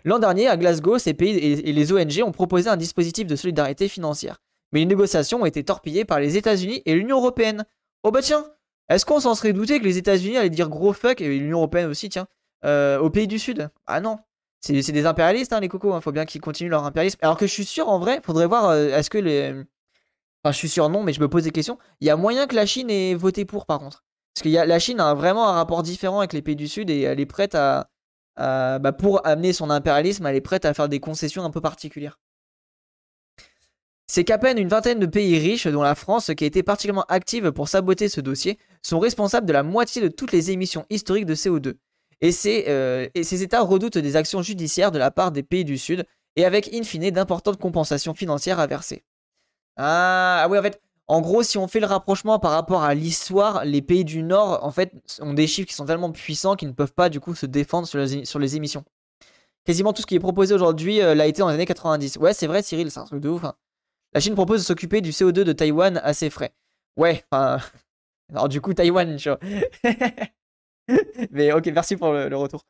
L'an 0.04 0.20
dernier, 0.20 0.46
à 0.46 0.56
Glasgow, 0.56 0.98
ces 0.98 1.14
pays 1.14 1.36
et 1.36 1.72
les 1.72 1.92
ONG 1.92 2.22
ont 2.24 2.30
proposé 2.30 2.68
un 2.70 2.76
dispositif 2.76 3.26
de 3.26 3.34
solidarité 3.34 3.88
financière. 3.88 4.40
Mais 4.70 4.78
les 4.78 4.86
négociations 4.86 5.42
ont 5.42 5.46
été 5.46 5.64
torpillées 5.64 6.04
par 6.04 6.20
les 6.20 6.36
États-Unis 6.36 6.82
et 6.86 6.94
l'Union 6.94 7.16
Européenne. 7.18 7.64
Oh 8.04 8.12
bah 8.12 8.22
tiens 8.22 8.44
Est-ce 8.88 9.04
qu'on 9.04 9.18
s'en 9.18 9.34
serait 9.34 9.52
douté 9.52 9.80
que 9.80 9.84
les 9.84 9.98
États-Unis 9.98 10.36
allaient 10.36 10.48
dire 10.48 10.68
gros 10.68 10.92
fuck, 10.92 11.20
et 11.20 11.26
l'Union 11.26 11.58
Européenne 11.58 11.88
aussi, 11.88 12.08
tiens, 12.08 12.28
euh, 12.64 13.00
aux 13.00 13.10
pays 13.10 13.26
du 13.26 13.40
Sud? 13.40 13.68
Ah 13.88 14.00
non 14.00 14.18
c'est 14.60 14.92
des 14.92 15.06
impérialistes, 15.06 15.52
hein, 15.52 15.60
les 15.60 15.68
cocos. 15.68 15.90
Il 15.90 15.96
hein. 15.96 16.00
faut 16.00 16.12
bien 16.12 16.24
qu'ils 16.24 16.40
continuent 16.40 16.70
leur 16.70 16.84
impérialisme. 16.84 17.18
Alors 17.22 17.36
que 17.36 17.46
je 17.46 17.52
suis 17.52 17.64
sûr, 17.64 17.88
en 17.88 17.98
vrai, 17.98 18.20
faudrait 18.24 18.46
voir. 18.46 18.68
Euh, 18.70 18.88
est-ce 18.88 19.10
que 19.10 19.18
les. 19.18 19.52
Enfin, 20.42 20.52
je 20.52 20.58
suis 20.58 20.68
sûr, 20.68 20.88
non, 20.88 21.02
mais 21.02 21.12
je 21.12 21.20
me 21.20 21.28
pose 21.28 21.44
des 21.44 21.50
questions. 21.50 21.78
Il 22.00 22.06
y 22.06 22.10
a 22.10 22.16
moyen 22.16 22.46
que 22.46 22.54
la 22.54 22.66
Chine 22.66 22.90
ait 22.90 23.14
voté 23.14 23.44
pour, 23.44 23.66
par 23.66 23.78
contre. 23.78 24.04
Parce 24.34 24.44
que 24.44 24.48
la 24.48 24.78
Chine 24.78 25.00
a 25.00 25.14
vraiment 25.14 25.48
un 25.48 25.52
rapport 25.52 25.82
différent 25.82 26.20
avec 26.20 26.32
les 26.32 26.42
pays 26.42 26.56
du 26.56 26.68
Sud 26.68 26.90
et 26.90 27.02
elle 27.02 27.18
est 27.18 27.26
prête 27.26 27.54
à. 27.54 27.88
bah, 28.36 28.92
pour 28.92 29.26
amener 29.26 29.52
son 29.52 29.70
impérialisme, 29.70 30.26
elle 30.26 30.36
est 30.36 30.40
prête 30.40 30.64
à 30.64 30.74
faire 30.74 30.88
des 30.88 31.00
concessions 31.00 31.44
un 31.44 31.50
peu 31.50 31.60
particulières. 31.60 32.18
C'est 34.10 34.24
qu'à 34.24 34.38
peine 34.38 34.56
une 34.58 34.68
vingtaine 34.68 35.00
de 35.00 35.06
pays 35.06 35.38
riches, 35.38 35.66
dont 35.66 35.82
la 35.82 35.94
France, 35.94 36.30
qui 36.34 36.44
a 36.44 36.46
été 36.46 36.62
particulièrement 36.62 37.04
active 37.08 37.52
pour 37.52 37.68
saboter 37.68 38.08
ce 38.08 38.22
dossier, 38.22 38.58
sont 38.82 38.98
responsables 38.98 39.46
de 39.46 39.52
la 39.52 39.62
moitié 39.62 40.00
de 40.00 40.08
toutes 40.08 40.32
les 40.32 40.50
émissions 40.50 40.86
historiques 40.88 41.26
de 41.26 41.34
CO2. 41.34 41.74
Euh, 42.24 43.08
et, 43.14 43.24
ces 43.24 43.42
États 43.42 43.62
redoutent 43.62 43.98
des 43.98 44.16
actions 44.16 44.42
judiciaires 44.42 44.90
de 44.90 44.98
la 44.98 45.10
part 45.10 45.32
des 45.32 45.42
pays 45.42 45.64
du 45.64 45.78
Sud, 45.78 46.04
et 46.36 46.44
avec 46.44 46.72
in 46.72 46.82
fine 46.82 47.10
d'importantes 47.10 47.58
compensations 47.58 48.14
financières 48.14 48.60
à 48.60 48.66
verser. 48.66 49.04
Ah, 49.76 50.46
oui, 50.50 50.58
en 50.58 50.62
fait, 50.62 50.80
en 51.06 51.20
gros, 51.20 51.42
si 51.42 51.58
on 51.58 51.68
fait 51.68 51.80
le 51.80 51.86
rapprochement 51.86 52.38
par 52.38 52.50
rapport 52.50 52.82
à 52.82 52.94
l'histoire, 52.94 53.64
les 53.64 53.82
pays 53.82 54.04
du 54.04 54.22
Nord, 54.22 54.64
en 54.64 54.70
fait, 54.70 54.92
ont 55.20 55.34
des 55.34 55.46
chiffres 55.46 55.68
qui 55.68 55.74
sont 55.74 55.86
tellement 55.86 56.10
puissants 56.10 56.56
qu'ils 56.56 56.68
ne 56.68 56.74
peuvent 56.74 56.92
pas, 56.92 57.08
du 57.08 57.20
coup, 57.20 57.34
se 57.34 57.46
défendre 57.46 57.86
sur 57.86 57.98
les, 57.98 58.56
émissions. 58.56 58.84
Quasiment 59.64 59.92
tout 59.92 60.02
ce 60.02 60.06
qui 60.06 60.14
est 60.16 60.20
proposé 60.20 60.54
aujourd'hui 60.54 61.00
euh, 61.00 61.14
l'a 61.14 61.26
été 61.26 61.40
dans 61.40 61.48
les 61.48 61.54
années 61.54 61.66
90. 61.66 62.16
Ouais, 62.18 62.32
c'est 62.32 62.46
vrai, 62.46 62.62
Cyril, 62.62 62.90
c'est 62.90 63.00
un 63.00 63.04
truc 63.04 63.20
de 63.20 63.28
ouf. 63.28 63.44
Hein. 63.44 63.54
La 64.12 64.20
Chine 64.20 64.34
propose 64.34 64.60
de 64.60 64.64
s'occuper 64.64 65.00
du 65.00 65.10
CO2 65.10 65.44
de 65.44 65.52
Taïwan 65.52 66.00
à 66.02 66.14
ses 66.14 66.30
frais. 66.30 66.52
Ouais, 66.96 67.24
enfin... 67.30 67.58
Alors 68.30 68.48
du 68.50 68.60
coup, 68.60 68.74
Taïwan, 68.74 69.16
tu 69.16 69.30
vois. 69.30 69.38
Mais 71.30 71.52
ok, 71.52 71.66
merci 71.66 71.96
pour 71.96 72.12
le, 72.12 72.36
retour. 72.36 72.64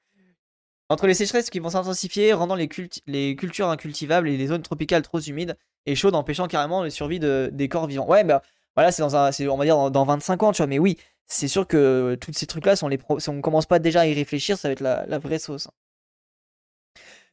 Entre 0.89 1.07
les 1.07 1.15
sécheresses 1.15 1.51
qui 1.51 1.59
vont 1.59 1.71
s'intensifier, 1.71 2.33
rendant 2.33 2.55
les, 2.55 2.69
cultures 2.69 3.69
incultivables 3.69 4.29
et 4.29 4.37
les 4.37 4.47
zones 4.47 4.63
tropicales 4.63 5.03
trop 5.03 5.21
humides 5.21 5.57
et 5.87 5.95
chaudes, 5.95 6.15
empêchant 6.15 6.49
carrément 6.49 6.83
la 6.83 6.91
survie 6.91 7.21
des 7.21 7.69
corps 7.69 7.87
vivants. 7.87 8.09
Ouais, 8.09 8.25
bah 8.25 8.43
Voilà, 8.75 8.91
c'est 8.93 9.03
dans 9.03 9.17
un, 9.17 9.31
on 9.49 9.57
va 9.57 9.65
dire 9.65 9.91
dans, 9.91 10.05
25 10.05 10.43
ans, 10.43 10.53
tu 10.53 10.59
vois. 10.59 10.67
Mais 10.67 10.79
oui, 10.79 10.97
c'est 11.27 11.49
sûr 11.49 11.67
que 11.67 12.17
tous 12.21 12.33
ces 12.33 12.47
trucs-là, 12.47 12.75
si 12.77 12.85
on 13.29 13.41
commence 13.41 13.67
pas 13.67 13.79
déjà 13.79 14.01
à 14.01 14.07
y 14.07 14.15
réfléchir, 14.15 14.57
ça 14.57 14.69
va 14.69 14.73
être 14.73 14.81
la, 14.81 15.19
vraie 15.19 15.39
sauce. 15.39 15.67
Hein. 15.67 15.73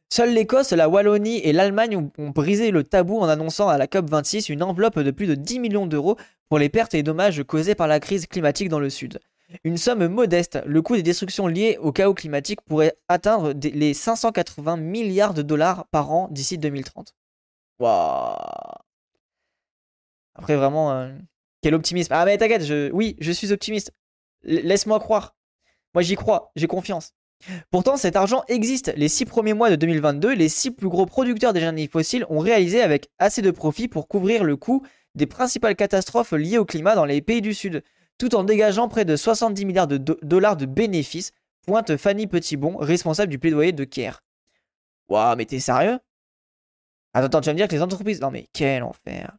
Seules 0.08 0.34
l'Écosse, 0.34 0.70
la 0.70 0.88
Wallonie 0.88 1.38
et 1.38 1.52
l'Allemagne 1.52 1.96
ont, 1.96 2.30
brisé 2.30 2.70
le 2.70 2.84
tabou 2.84 3.18
en 3.18 3.28
annonçant 3.28 3.68
à 3.68 3.76
la 3.76 3.86
COP26 3.86 4.52
une 4.52 4.62
enveloppe 4.62 5.00
de 5.00 5.10
plus 5.10 5.26
de 5.26 5.34
10 5.34 5.58
millions 5.58 5.86
d'euros 5.86 6.16
pour 6.48 6.58
les 6.58 6.68
pertes 6.68 6.94
et 6.94 7.02
dommages 7.02 7.42
causés 7.42 7.74
par 7.74 7.88
la 7.88 7.98
crise 7.98 8.26
climatique 8.26 8.68
dans 8.68 8.78
le 8.78 8.88
Sud. 8.88 9.18
Une 9.64 9.76
somme 9.76 10.08
modeste, 10.08 10.58
le 10.66 10.82
coût 10.82 10.96
des 10.96 11.02
destructions 11.02 11.46
liées 11.46 11.78
au 11.80 11.92
chaos 11.92 12.14
climatique 12.14 12.60
pourrait 12.62 12.96
atteindre 13.08 13.52
les 13.52 13.94
580 13.94 14.76
milliards 14.76 15.34
de 15.34 15.42
dollars 15.42 15.86
par 15.88 16.10
an 16.10 16.28
d'ici 16.30 16.58
2030. 16.58 17.14
Waouh 17.78 18.36
Après 20.34 20.56
vraiment, 20.56 20.92
euh, 20.92 21.12
quel 21.62 21.74
optimisme. 21.74 22.12
Ah 22.12 22.24
mais 22.24 22.38
t'inquiète, 22.38 22.64
je... 22.64 22.90
oui, 22.92 23.16
je 23.20 23.32
suis 23.32 23.52
optimiste. 23.52 23.92
Laisse-moi 24.42 24.98
croire. 24.98 25.36
Moi 25.94 26.02
j'y 26.02 26.16
crois, 26.16 26.50
j'ai 26.56 26.66
confiance. 26.66 27.12
Pourtant, 27.70 27.96
cet 27.96 28.16
argent 28.16 28.44
existe. 28.48 28.92
Les 28.96 29.08
six 29.08 29.26
premiers 29.26 29.52
mois 29.52 29.70
de 29.70 29.76
2022, 29.76 30.34
les 30.34 30.48
six 30.48 30.70
plus 30.70 30.88
gros 30.88 31.06
producteurs 31.06 31.52
d'énergie 31.52 31.86
fossiles 31.86 32.26
ont 32.30 32.38
réalisé 32.38 32.82
avec 32.82 33.10
assez 33.18 33.42
de 33.42 33.50
profit 33.50 33.88
pour 33.88 34.08
couvrir 34.08 34.42
le 34.42 34.56
coût 34.56 34.84
des 35.14 35.26
principales 35.26 35.76
catastrophes 35.76 36.32
liées 36.32 36.58
au 36.58 36.64
climat 36.64 36.94
dans 36.94 37.04
les 37.04 37.22
pays 37.22 37.40
du 37.40 37.54
Sud, 37.54 37.82
tout 38.18 38.34
en 38.34 38.44
dégageant 38.44 38.88
près 38.88 39.04
de 39.04 39.16
70 39.16 39.64
milliards 39.64 39.86
de 39.86 39.98
dollars 40.22 40.56
de 40.56 40.66
bénéfices, 40.66 41.32
pointe 41.66 41.96
Fanny 41.96 42.26
Petitbon, 42.26 42.76
responsable 42.76 43.30
du 43.30 43.38
plaidoyer 43.38 43.72
de 43.72 43.84
Caire. 43.84 44.22
Waouh, 45.08 45.36
mais 45.36 45.44
t'es 45.44 45.60
sérieux? 45.60 45.98
Attends, 47.14 47.26
attends, 47.26 47.40
tu 47.40 47.46
vas 47.46 47.52
me 47.52 47.58
dire 47.58 47.68
que 47.68 47.74
les 47.74 47.82
entreprises... 47.82 48.20
Non 48.20 48.30
mais 48.30 48.46
quel 48.52 48.82
enfer 48.82 49.36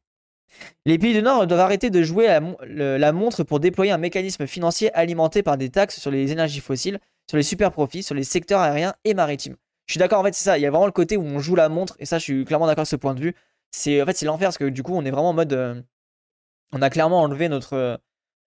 les 0.86 0.98
pays 0.98 1.14
du 1.14 1.22
Nord 1.22 1.46
doivent 1.46 1.60
arrêter 1.60 1.92
de 1.92 2.02
jouer 2.02 2.40
la 2.66 3.12
montre 3.12 3.44
pour 3.44 3.60
déployer 3.60 3.92
un 3.92 4.00
mécanisme 4.00 4.48
financier 4.48 4.92
alimenté 4.96 5.44
par 5.44 5.56
des 5.56 5.70
taxes 5.70 6.00
sur 6.00 6.10
les 6.10 6.32
énergies 6.32 6.62
fossiles 6.62 7.00
sur 7.28 7.38
les 7.38 7.44
super 7.44 7.72
profits, 7.72 8.04
sur 8.04 8.16
les 8.16 8.24
secteurs 8.24 8.62
aériens 8.62 8.96
et 9.04 9.14
maritimes. 9.14 9.56
Je 9.86 9.94
suis 9.94 10.00
d'accord, 10.00 10.20
en 10.20 10.24
fait, 10.24 10.34
c'est 10.34 10.46
ça. 10.46 10.58
Il 10.58 10.62
y 10.62 10.66
a 10.66 10.72
vraiment 10.72 10.86
le 10.86 10.92
côté 10.92 11.18
où 11.18 11.24
on 11.24 11.40
joue 11.40 11.56
la 11.56 11.70
montre, 11.70 11.96
et 12.00 12.06
ça, 12.06 12.18
je 12.18 12.24
suis 12.24 12.46
clairement 12.46 12.66
d'accord 12.68 12.82
avec 12.82 12.90
ce 12.90 12.96
point 12.96 13.14
de 13.14 13.20
vue. 13.20 13.36
C'est 13.72 14.02
en 14.02 14.06
fait, 14.06 14.16
c'est 14.16 14.26
l'enfer 14.26 14.48
parce 14.48 14.58
que 14.58 14.66
du 14.70 14.84
coup, 14.84 14.94
on 14.94 15.04
est 15.04 15.12
vraiment 15.12 15.30
en 15.30 15.34
mode. 15.34 15.54
Euh, 15.54 15.82
on 16.72 16.82
a 16.82 16.90
clairement 16.90 17.22
enlevé 17.22 17.50
notre, 17.50 17.74
euh, 17.74 17.98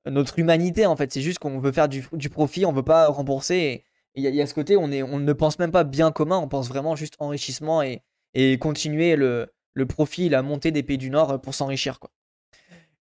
notre 0.06 0.38
humanité, 0.38 0.86
en 0.86 0.96
fait. 0.96 1.12
C'est 1.12 1.20
juste 1.20 1.38
qu'on 1.38 1.58
veut 1.58 1.72
faire 1.72 1.88
du, 1.88 2.02
profit, 2.30 2.66
on 2.66 2.72
veut 2.72 2.82
pas 2.82 3.08
rembourser. 3.08 3.84
il 4.14 4.24
y, 4.24 4.40
a 4.42 4.46
ce 4.46 4.54
côté, 4.54 4.76
on, 4.76 4.90
est, 4.90 5.02
on 5.02 5.18
ne 5.18 5.32
pense 5.32 5.58
même 5.58 5.72
pas 5.72 5.84
bien 5.84 6.12
commun, 6.12 6.38
on 6.38 6.48
pense 6.48 6.68
vraiment 6.68 6.96
juste 6.96 7.14
enrichissement 7.18 7.82
et, 7.82 8.02
et 8.34 8.58
continuer 8.58 9.16
le, 9.16 9.52
le 9.74 9.86
profit, 9.86 10.28
la 10.28 10.42
montée 10.42 10.70
des 10.70 10.82
pays 10.82 10.98
du 10.98 11.10
Nord 11.10 11.40
pour 11.40 11.54
s'enrichir, 11.54 11.98
quoi. 12.00 12.10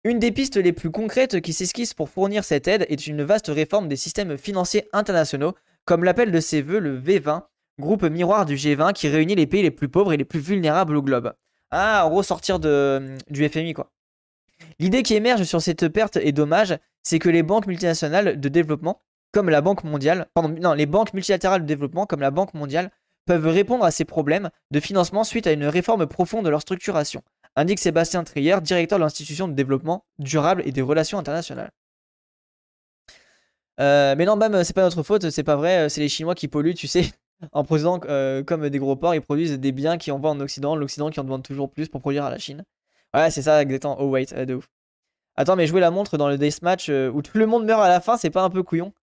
Une 0.06 0.20
des 0.20 0.32
pistes 0.32 0.58
les 0.58 0.72
plus 0.72 0.92
concrètes 0.92 1.42
qui 1.42 1.52
s'esquissent 1.52 1.96
pour 1.96 2.10
fournir 2.10 2.44
cette 2.44 2.68
aide 2.68 2.86
est 2.90 3.08
une 3.08 3.24
vaste 3.24 3.48
réforme 3.48 3.88
des 3.88 3.96
systèmes 3.96 4.38
financiers 4.38 4.88
internationaux, 4.94 5.56
comme 5.84 6.04
l'appelle 6.04 6.32
de 6.32 6.40
ses 6.40 6.62
voeux 6.62 6.78
le 6.78 7.00
V20, 7.00 7.42
groupe 7.80 8.04
miroir 8.04 8.46
du 8.46 8.54
G20 8.54 8.94
qui 8.94 9.08
réunit 9.08 9.34
les 9.34 9.48
pays 9.48 9.64
les 9.64 9.72
plus 9.72 9.90
pauvres 9.90 10.14
et 10.14 10.18
les 10.18 10.24
plus 10.24 10.40
vulnérables 10.40 10.96
au 10.96 11.02
globe. 11.02 11.34
Ah, 11.72 12.06
en 12.06 12.10
gros, 12.12 12.22
sortir 12.22 12.60
de, 12.60 13.18
du 13.32 13.50
FMI, 13.50 13.74
quoi. 13.74 13.92
L'idée 14.80 15.04
qui 15.04 15.16
émerge 15.16 15.44
sur 15.44 15.62
cette 15.62 15.88
perte 15.88 16.18
et 16.18 16.32
dommage, 16.32 16.78
c'est 17.04 17.20
que 17.20 17.30
les 17.30 17.44
banques 17.44 17.68
multinationales 17.68 18.40
de 18.40 18.50
développement, 18.50 19.02
comme 19.32 19.50
la 19.50 19.62
Banque 19.62 19.84
mondiale, 19.84 20.28
non, 20.62 20.74
les 20.74 20.86
banques 20.86 21.14
multilatérales 21.14 21.62
de 21.62 21.66
développement, 21.66 22.06
comme 22.06 22.22
la 22.22 22.32
Banque 22.32 22.54
mondiale, 22.54 22.92
peuvent 23.26 23.48
répondre 23.48 23.84
à 23.84 23.92
ces 23.92 24.06
problèmes 24.06 24.50
de 24.72 24.80
financement 24.80 25.24
suite 25.24 25.48
à 25.48 25.52
une 25.52 25.66
réforme 25.66 26.06
profonde 26.08 26.46
de 26.46 26.50
leur 26.50 26.62
structuration, 26.62 27.24
indique 27.56 27.80
Sébastien 27.80 28.24
Trier, 28.24 28.60
directeur 28.62 29.00
de 29.00 29.04
l'Institution 29.04 29.48
de 29.48 29.54
développement 29.54 30.06
durable 30.20 30.62
et 30.66 30.72
des 30.72 30.82
relations 30.82 31.18
internationales. 31.18 31.72
Euh, 33.80 34.16
mais 34.18 34.26
non, 34.26 34.38
bam, 34.38 34.64
c'est 34.64 34.74
pas 34.74 34.84
notre 34.84 35.04
faute, 35.04 35.30
c'est 35.30 35.44
pas 35.44 35.56
vrai, 35.56 35.90
c'est 35.90 36.02
les 36.02 36.10
Chinois 36.10 36.36
qui 36.36 36.48
polluent, 36.48 36.76
tu 36.76 36.88
sais. 36.88 37.06
En 37.52 37.66
produisant 37.66 38.00
euh, 38.06 38.44
comme 38.44 38.70
des 38.70 38.80
gros 38.80 38.96
porcs, 38.96 39.14
ils 39.14 39.22
produisent 39.22 39.60
des 39.60 39.74
biens 39.74 39.98
qui 39.98 40.10
envoient 40.10 40.30
en 40.30 40.40
Occident, 40.40 40.78
l'Occident 40.78 41.10
qui 41.10 41.20
en 41.20 41.26
demande 41.26 41.44
toujours 41.44 41.70
plus 41.70 41.90
pour 41.90 42.00
produire 42.00 42.24
à 42.24 42.30
la 42.30 42.38
Chine. 42.38 42.64
Ouais, 43.16 43.32
c'est 43.32 43.42
ça, 43.42 43.62
exactement. 43.62 43.98
Oh, 44.00 44.10
wait, 44.10 44.34
euh, 44.34 44.46
de 44.46 44.56
ouf. 44.56 44.70
Attends, 45.36 45.56
mais 45.56 45.68
jouer 45.68 45.82
la 45.82 45.92
montre 45.92 46.18
dans 46.18 46.30
le 46.30 46.38
deathmatch 46.38 46.90
où 46.90 47.22
tout 47.22 47.38
le 47.38 47.46
monde 47.46 47.66
meurt 47.66 47.82
à 47.82 47.90
la 47.90 48.00
fin, 48.00 48.18
c'est 48.18 48.30
pas 48.30 48.44
un 48.44 48.50
peu 48.50 48.64
couillon? 48.64 48.94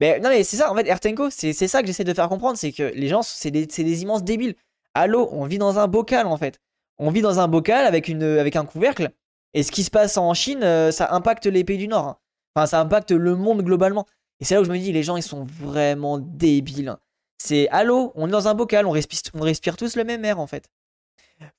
Mais, 0.00 0.20
Non, 0.20 0.28
mais 0.28 0.44
c'est 0.44 0.56
ça, 0.56 0.70
en 0.70 0.76
fait, 0.76 0.86
Ertenko, 0.86 1.30
c'est 1.30 1.52
ça 1.52 1.80
que 1.80 1.86
j'essaie 1.88 2.04
de 2.04 2.14
faire 2.14 2.28
comprendre, 2.28 2.56
c'est 2.56 2.70
que 2.70 2.84
les 2.84 3.08
gens, 3.08 3.22
c'est 3.22 3.50
des, 3.50 3.66
des 3.66 4.02
immenses 4.02 4.22
débiles. 4.22 4.54
Allô, 4.94 5.28
on 5.32 5.46
vit 5.46 5.58
dans 5.58 5.78
un 5.78 5.88
bocal, 5.88 6.26
en 6.26 6.36
fait 6.36 6.60
on 6.98 7.10
vit 7.10 7.22
dans 7.22 7.40
un 7.40 7.48
bocal 7.48 7.86
avec, 7.86 8.08
une, 8.08 8.22
un 8.22 8.64
couvercle. 8.64 9.10
Et 9.54 9.62
ce 9.62 9.72
qui 9.72 9.84
se 9.84 9.90
passe 9.90 10.16
en 10.18 10.34
Chine, 10.34 10.62
euh, 10.62 10.90
ça 10.90 11.12
impacte 11.12 11.46
les 11.46 11.64
pays 11.64 11.78
du 11.78 11.88
Nord. 11.88 12.06
Hein. 12.06 12.18
Enfin, 12.54 12.66
ça 12.66 12.80
impacte 12.80 13.12
le 13.12 13.34
monde 13.34 13.62
globalement. 13.62 14.06
Et 14.40 14.44
c'est 14.44 14.54
là 14.54 14.60
où 14.60 14.64
je 14.64 14.70
me 14.70 14.78
dis, 14.78 14.92
les 14.92 15.02
gens, 15.02 15.16
ils 15.16 15.22
sont 15.22 15.44
vraiment 15.44 16.18
débiles. 16.18 16.88
Hein. 16.88 16.98
C'est 17.38 17.68
allô, 17.70 18.12
on 18.14 18.28
est 18.28 18.32
dans 18.32 18.48
un 18.48 18.54
bocal, 18.54 18.86
on 18.86 18.90
respire, 18.90 19.20
on 19.34 19.40
respire 19.40 19.76
tous 19.76 19.96
le 19.96 20.04
même 20.04 20.24
air 20.24 20.40
en 20.40 20.48
fait. 20.48 20.68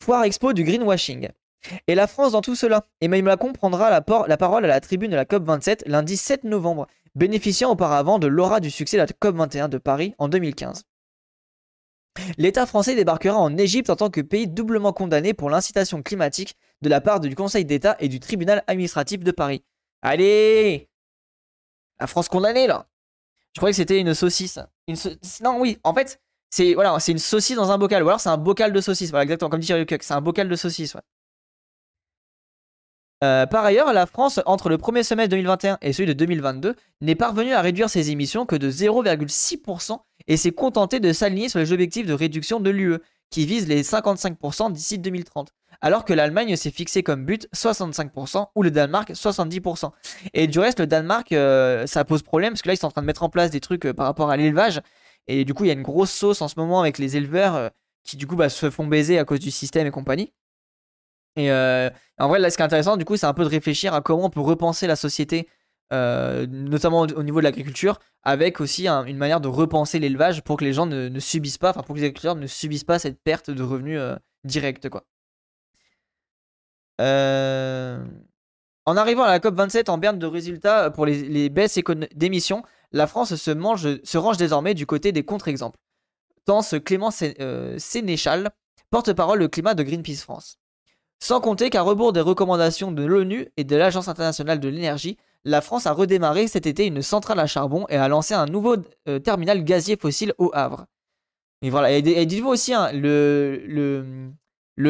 Foire 0.04 0.26
expo 0.26 0.52
du 0.52 0.66
greenwashing. 0.66 1.30
Et 1.88 1.96
la 1.96 2.08
France 2.08 2.32
dans 2.32 2.42
tout 2.42 2.56
cela. 2.56 2.86
Emmanuel 3.02 3.26
Macron 3.26 3.54
prendra 3.54 3.90
la, 3.90 4.04
la 4.28 4.38
parole 4.38 4.66
à 4.66 4.68
la 4.68 4.80
tribune 4.80 5.12
de 5.12 5.16
la 5.16 5.26
COP27 5.26 5.88
lundi 5.88 6.18
7 6.18 6.44
novembre, 6.44 6.88
bénéficiant 7.16 7.72
auparavant 7.72 8.20
de 8.20 8.28
l'aura 8.28 8.60
du 8.60 8.70
succès 8.70 8.98
de 8.98 9.02
la 9.02 9.08
COP21 9.08 9.70
de 9.70 9.78
Paris 9.78 10.16
en 10.18 10.28
2015. 10.30 10.84
L'État 12.38 12.66
français 12.66 12.96
débarquera 12.96 13.38
en 13.38 13.56
Égypte 13.58 13.90
en 13.90 13.96
tant 13.96 14.10
que 14.10 14.22
pays 14.22 14.48
doublement 14.48 14.94
condamné 14.94 15.34
pour 15.34 15.50
l'incitation 15.50 16.02
climatique 16.02 16.56
de 16.82 16.90
la 16.90 17.02
part 17.02 17.20
du 17.20 17.34
Conseil 17.36 17.66
d'État 17.66 17.96
et 18.00 18.08
du 18.08 18.20
tribunal 18.20 18.64
administratif 18.68 19.24
de 19.24 19.32
Paris. 19.32 19.64
Allez 20.02 20.90
La 22.00 22.08
France 22.08 22.30
condamnée 22.30 22.68
là 22.68 22.88
Je 23.54 23.60
croyais 23.60 23.74
que 23.74 23.78
c'était 23.78 24.00
une 24.00 24.14
saucisse. 24.14 24.60
Non, 25.42 25.60
oui, 25.60 25.78
en 25.84 25.94
fait, 25.94 26.20
c'est 26.50 26.74
voilà, 26.74 26.98
une 27.08 27.20
saucisse 27.20 27.56
dans 27.56 27.72
un 27.72 27.78
bocal. 27.78 28.04
Ou 28.04 28.08
alors 28.08 28.20
c'est 28.20 28.30
un 28.30 28.38
bocal 28.38 28.74
de 28.74 28.82
saucisse. 28.82 29.12
Voilà, 29.12 29.24
exactement, 29.24 29.50
comme 29.50 29.60
dit 29.60 29.68
Thierry 29.68 29.86
c'est 30.02 30.14
un 30.14 30.22
bocal 30.22 30.50
de 30.50 30.56
saucisse. 30.56 30.96
Ouais. 30.96 31.02
Euh, 33.24 33.46
par 33.46 33.66
ailleurs, 33.66 33.92
la 33.92 34.06
France, 34.06 34.40
entre 34.46 34.70
le 34.70 34.78
premier 34.78 35.04
semestre 35.04 35.32
2021 35.32 35.78
et 35.82 35.92
celui 35.92 36.08
de 36.08 36.14
2022, 36.14 36.76
n'est 37.02 37.16
parvenue 37.16 37.54
à 37.54 37.62
réduire 37.62 37.90
ses 37.90 38.12
émissions 38.12 38.46
que 38.46 38.56
de 38.56 38.72
0,6% 38.72 40.00
et 40.28 40.38
s'est 40.38 40.52
contentée 40.52 41.00
de 41.00 41.12
s'aligner 41.12 41.50
sur 41.50 41.60
les 41.60 41.74
objectifs 41.74 42.06
de 42.06 42.14
réduction 42.14 42.60
de 42.60 42.70
l'UE, 42.70 43.00
qui 43.30 43.46
visent 43.46 43.68
les 43.68 43.84
55% 43.84 44.72
d'ici 44.72 44.98
2030, 44.98 45.54
alors 45.82 46.04
que 46.04 46.14
l'Allemagne 46.14 46.56
s'est 46.56 46.72
fixé 46.72 47.04
comme 47.04 47.26
but 47.26 47.48
65% 47.54 48.48
ou 48.56 48.64
le 48.64 48.72
Danemark 48.72 49.12
70%. 49.12 49.92
Et 50.34 50.48
du 50.48 50.60
reste, 50.60 50.80
le 50.80 50.88
Danemark, 50.88 51.32
euh, 51.32 51.86
ça 51.86 52.06
pose 52.06 52.24
problème 52.24 52.54
parce 52.54 52.64
que 52.64 52.70
là, 52.70 52.74
ils 52.74 52.78
sont 52.78 52.88
en 52.88 52.92
train 52.92 53.02
de 53.02 53.08
mettre 53.08 53.24
en 53.24 53.30
place 53.30 53.52
des 53.52 53.60
trucs 53.60 53.86
euh, 53.86 53.94
par 53.94 54.06
rapport 54.06 54.32
à 54.32 54.38
l'élevage, 54.38 54.82
et 55.28 55.46
du 55.46 55.54
coup, 55.54 55.66
il 55.66 55.68
y 55.68 55.72
a 55.72 55.74
une 55.74 55.84
grosse 55.84 56.12
sauce 56.12 56.42
en 56.42 56.48
ce 56.48 56.56
moment 56.58 56.80
avec 56.80 56.98
les 56.98 57.18
éleveurs 57.18 57.70
qui, 58.04 58.18
du 58.18 58.26
coup, 58.26 58.36
bah, 58.36 58.50
se 58.50 58.72
font 58.72 58.88
baiser 58.88 59.20
à 59.20 59.26
cause 59.26 59.40
du 59.40 59.52
système 59.52 59.86
et 59.86 59.92
compagnie. 59.92 60.34
Et 61.36 61.52
euh, 61.52 61.90
en 62.18 62.28
vrai, 62.28 62.40
là, 62.40 62.50
ce 62.50 62.58
qui 62.58 62.62
est 62.62 62.66
intéressant, 62.66 62.98
du 62.98 63.06
coup, 63.06 63.18
c'est 63.18 63.26
un 63.26 63.34
peu 63.34 63.44
de 63.44 63.50
réfléchir 63.50 63.94
à 63.94 64.02
comment 64.02 64.26
on 64.26 64.30
peut 64.30 64.40
repenser 64.42 64.88
la 64.88 64.96
société, 64.96 65.48
euh, 65.94 66.46
notamment 66.48 67.02
au 67.02 67.24
niveau 67.24 67.40
de 67.40 67.44
l'agriculture, 67.44 68.00
avec 68.24 68.60
aussi 68.62 68.88
une 68.88 69.18
manière 69.18 69.42
de 69.42 69.48
repenser 69.48 70.00
l'élevage 70.00 70.44
pour 70.44 70.58
que 70.58 70.66
les 70.66 70.74
gens 70.74 70.86
ne, 70.86 71.20
subissent 71.20 71.58
pas, 71.58 71.70
enfin 71.70 71.82
pour 71.82 71.96
que 71.96 72.00
les 72.00 72.06
agriculteurs 72.06 72.36
ne 72.36 72.48
subissent 72.48 72.84
pas 72.84 73.00
cette 73.00 73.22
perte 73.22 73.50
de 73.52 73.64
revenus 73.64 74.00
euh, 74.00 74.16
directe, 74.44 74.90
quoi. 74.90 75.06
En 78.86 78.98
arrivant 78.98 79.24
à 79.24 79.30
la 79.30 79.40
COP27 79.40 79.90
en 79.90 79.98
berne 79.98 80.20
de 80.20 80.26
résultats 80.26 80.90
pour 80.90 81.06
les, 81.06 81.50
baisses 81.50 81.80
d'émissions, 82.16 82.64
la 82.92 83.08
France 83.08 83.36
se, 83.36 83.52
mange, 83.52 83.88
se 84.04 84.18
range 84.18 84.38
désormais 84.38 84.74
du 84.74 84.86
côté 84.86 85.12
des 85.12 85.24
contre-exemples. 85.24 85.78
Tant 86.46 86.62
ce 86.62 86.76
Clément 86.76 87.12
Sénéchal, 87.12 88.50
porte-parole 88.90 89.40
le 89.40 89.48
climat 89.48 89.76
de 89.76 89.84
Greenpeace 89.84 90.24
France. 90.24 90.59
Sans 91.20 91.42
compter 91.42 91.70
qu'à 91.70 91.82
rebours 91.82 92.14
des 92.14 92.22
recommandations 92.22 92.92
de 92.92 93.04
l'ONU 93.04 93.50
et 93.58 93.66
de 93.66 93.76
l'Agence 93.76 94.08
internationale 94.08 94.60
de 94.60 94.70
l'énergie, 94.70 95.18
la 95.44 95.62
France 95.62 95.86
a 95.86 95.92
redémarré 95.92 96.48
cet 96.48 96.66
été 96.66 96.86
une 96.86 97.02
centrale 97.02 97.40
à 97.40 97.48
charbon 97.48 97.86
et 97.90 97.98
a 97.98 98.08
lancé 98.08 98.34
un 98.34 98.46
nouveau 98.46 98.78
euh, 99.08 99.20
terminal 99.20 99.64
gazier 99.64 99.98
fossile 99.98 100.34
au 100.38 100.50
Havre. 100.54 100.86
Et 101.62 101.70
voilà, 101.70 101.92
et, 101.92 102.02
dites-vous 102.02 102.50
aussi, 102.50 102.74
hein, 102.74 102.90
le, 102.94 104.34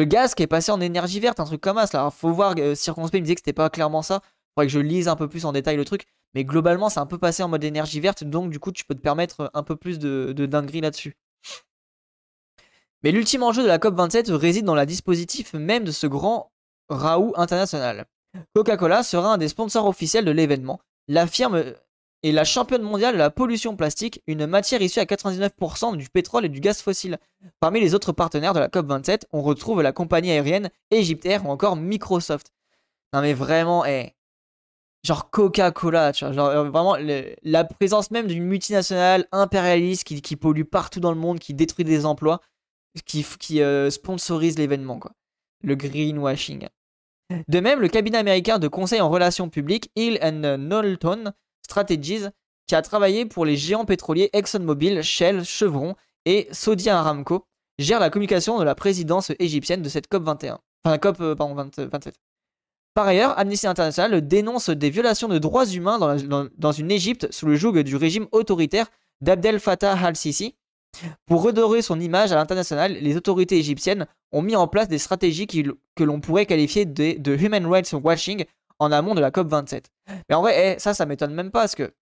gaz 0.04 0.34
qui 0.34 0.44
est 0.44 0.46
passé 0.46 0.70
en 0.70 0.80
énergie 0.80 1.18
verte, 1.18 1.40
un 1.40 1.44
truc 1.44 1.60
comme 1.60 1.84
ça. 1.86 1.98
Alors, 1.98 2.14
faut 2.14 2.32
voir, 2.32 2.54
euh, 2.58 2.76
Circonspect 2.76 3.20
me 3.20 3.24
disait 3.24 3.34
que 3.34 3.40
c'était 3.40 3.52
pas 3.52 3.70
clairement 3.70 4.02
ça. 4.02 4.20
Faudrait 4.54 4.66
que 4.66 4.72
je 4.72 4.78
lise 4.78 5.08
un 5.08 5.16
peu 5.16 5.28
plus 5.28 5.44
en 5.44 5.52
détail 5.52 5.76
le 5.76 5.84
truc. 5.84 6.06
Mais 6.34 6.44
globalement, 6.44 6.88
c'est 6.88 7.00
un 7.00 7.06
peu 7.06 7.18
passé 7.18 7.42
en 7.42 7.48
mode 7.48 7.64
énergie 7.64 7.98
verte, 7.98 8.22
donc 8.22 8.50
du 8.50 8.60
coup, 8.60 8.70
tu 8.70 8.84
peux 8.84 8.94
te 8.94 9.00
permettre 9.00 9.50
un 9.52 9.64
peu 9.64 9.74
plus 9.74 9.98
de, 9.98 10.32
de 10.32 10.46
dinguerie 10.46 10.80
là-dessus. 10.80 11.16
Mais 13.02 13.12
l'ultime 13.12 13.42
enjeu 13.42 13.62
de 13.62 13.68
la 13.68 13.78
COP27 13.78 14.32
réside 14.32 14.64
dans 14.64 14.74
le 14.74 14.86
dispositif 14.86 15.54
même 15.54 15.84
de 15.84 15.90
ce 15.92 16.06
grand 16.06 16.52
raout 16.88 17.32
international. 17.36 18.06
Coca-Cola 18.54 19.02
sera 19.02 19.34
un 19.34 19.38
des 19.38 19.48
sponsors 19.48 19.86
officiels 19.86 20.24
de 20.24 20.30
l'événement. 20.30 20.80
La 21.08 21.26
firme 21.26 21.64
est 22.22 22.32
la 22.32 22.44
championne 22.44 22.82
mondiale 22.82 23.14
de 23.14 23.18
la 23.18 23.30
pollution 23.30 23.74
plastique, 23.76 24.22
une 24.26 24.46
matière 24.46 24.82
issue 24.82 25.00
à 25.00 25.04
99% 25.04 25.96
du 25.96 26.08
pétrole 26.08 26.44
et 26.44 26.48
du 26.48 26.60
gaz 26.60 26.82
fossile. 26.82 27.18
Parmi 27.58 27.80
les 27.80 27.94
autres 27.94 28.12
partenaires 28.12 28.52
de 28.52 28.60
la 28.60 28.68
COP27, 28.68 29.22
on 29.32 29.42
retrouve 29.42 29.82
la 29.82 29.92
compagnie 29.92 30.30
aérienne 30.30 30.70
Egyptair 30.90 31.46
ou 31.46 31.50
encore 31.50 31.76
Microsoft. 31.76 32.52
Non 33.12 33.22
mais 33.22 33.32
vraiment, 33.32 33.84
eh, 33.86 34.14
genre 35.02 35.30
Coca-Cola, 35.30 36.12
tu 36.12 36.24
vois, 36.24 36.34
genre 36.34 36.48
euh, 36.48 36.70
vraiment 36.70 36.96
la 37.42 37.64
présence 37.64 38.10
même 38.10 38.26
d'une 38.26 38.44
multinationale 38.44 39.26
impérialiste 39.32 40.04
qui, 40.04 40.36
pollue 40.36 40.62
partout 40.62 41.00
dans 41.00 41.10
le 41.10 41.18
monde, 41.18 41.38
qui 41.38 41.54
détruit 41.54 41.84
des 41.84 42.06
emplois, 42.06 42.40
qui, 43.04 43.24
qui 43.38 43.62
euh, 43.62 43.90
sponsorise 43.90 44.58
l'événement, 44.58 44.98
quoi. 44.98 45.12
Le 45.62 45.74
greenwashing. 45.74 46.68
De 47.48 47.60
même, 47.60 47.80
le 47.80 47.88
cabinet 47.88 48.18
américain 48.18 48.58
de 48.58 48.66
conseil 48.66 49.00
en 49.00 49.10
relations 49.10 49.48
publiques, 49.48 49.90
Hill 49.94 50.18
and 50.22 50.56
Knowlton 50.58 51.32
Strategies, 51.62 52.26
qui 52.66 52.74
a 52.74 52.82
travaillé 52.82 53.26
pour 53.26 53.44
les 53.44 53.56
géants 53.56 53.84
pétroliers 53.84 54.30
ExxonMobil, 54.32 55.02
Shell, 55.02 55.44
Chevron 55.44 55.94
et 56.24 56.48
Saudi 56.50 56.88
Aramco, 56.88 57.46
gère 57.78 58.00
la 58.00 58.10
communication 58.10 58.58
de 58.58 58.64
la 58.64 58.74
présidence 58.74 59.32
égyptienne 59.38 59.82
de 59.82 59.88
cette 59.88 60.08
COP 60.08 60.24
21. 60.24 60.58
Enfin, 60.84 60.98
COP, 60.98 61.20
euh, 61.20 61.34
pardon, 61.34 61.54
27. 61.54 62.14
Par 62.94 63.06
ailleurs, 63.06 63.38
Amnesty 63.38 63.66
International 63.66 64.26
dénonce 64.26 64.70
des 64.70 64.90
violations 64.90 65.28
de 65.28 65.38
droits 65.38 65.66
humains 65.66 65.98
dans, 66.58 66.72
une 66.72 66.90
Égypte 66.90 67.30
sous 67.30 67.46
le 67.46 67.54
joug 67.54 67.78
du 67.82 67.96
régime 67.96 68.26
autoritaire 68.32 68.86
d'Abdel 69.20 69.60
Fattah 69.60 69.96
al-Sisi. 69.96 70.56
Pour 71.26 71.42
redorer 71.42 71.82
son 71.82 72.00
image 72.00 72.32
à 72.32 72.36
l'international, 72.36 72.92
les 72.92 73.16
autorités 73.16 73.56
égyptiennes 73.56 74.06
ont 74.32 74.42
mis 74.42 74.56
en 74.56 74.68
place 74.68 74.88
des 74.88 74.98
stratégies 74.98 75.46
que 75.46 76.04
l'on 76.04 76.20
pourrait 76.20 76.46
qualifier 76.46 76.84
de, 76.84 77.36
human 77.36 77.66
rights 77.66 77.92
watching 77.92 78.44
en 78.78 78.92
amont 78.92 79.14
de 79.14 79.20
la 79.20 79.30
COP27. 79.30 79.84
Mais 80.28 80.34
en 80.34 80.42
vrai, 80.42 80.76
eh, 80.76 80.78
ça, 80.78 80.94
ça 80.94 81.06
m'étonne 81.06 81.34
même 81.34 81.50
pas 81.50 81.60
parce 81.60 81.74
que 81.74 81.92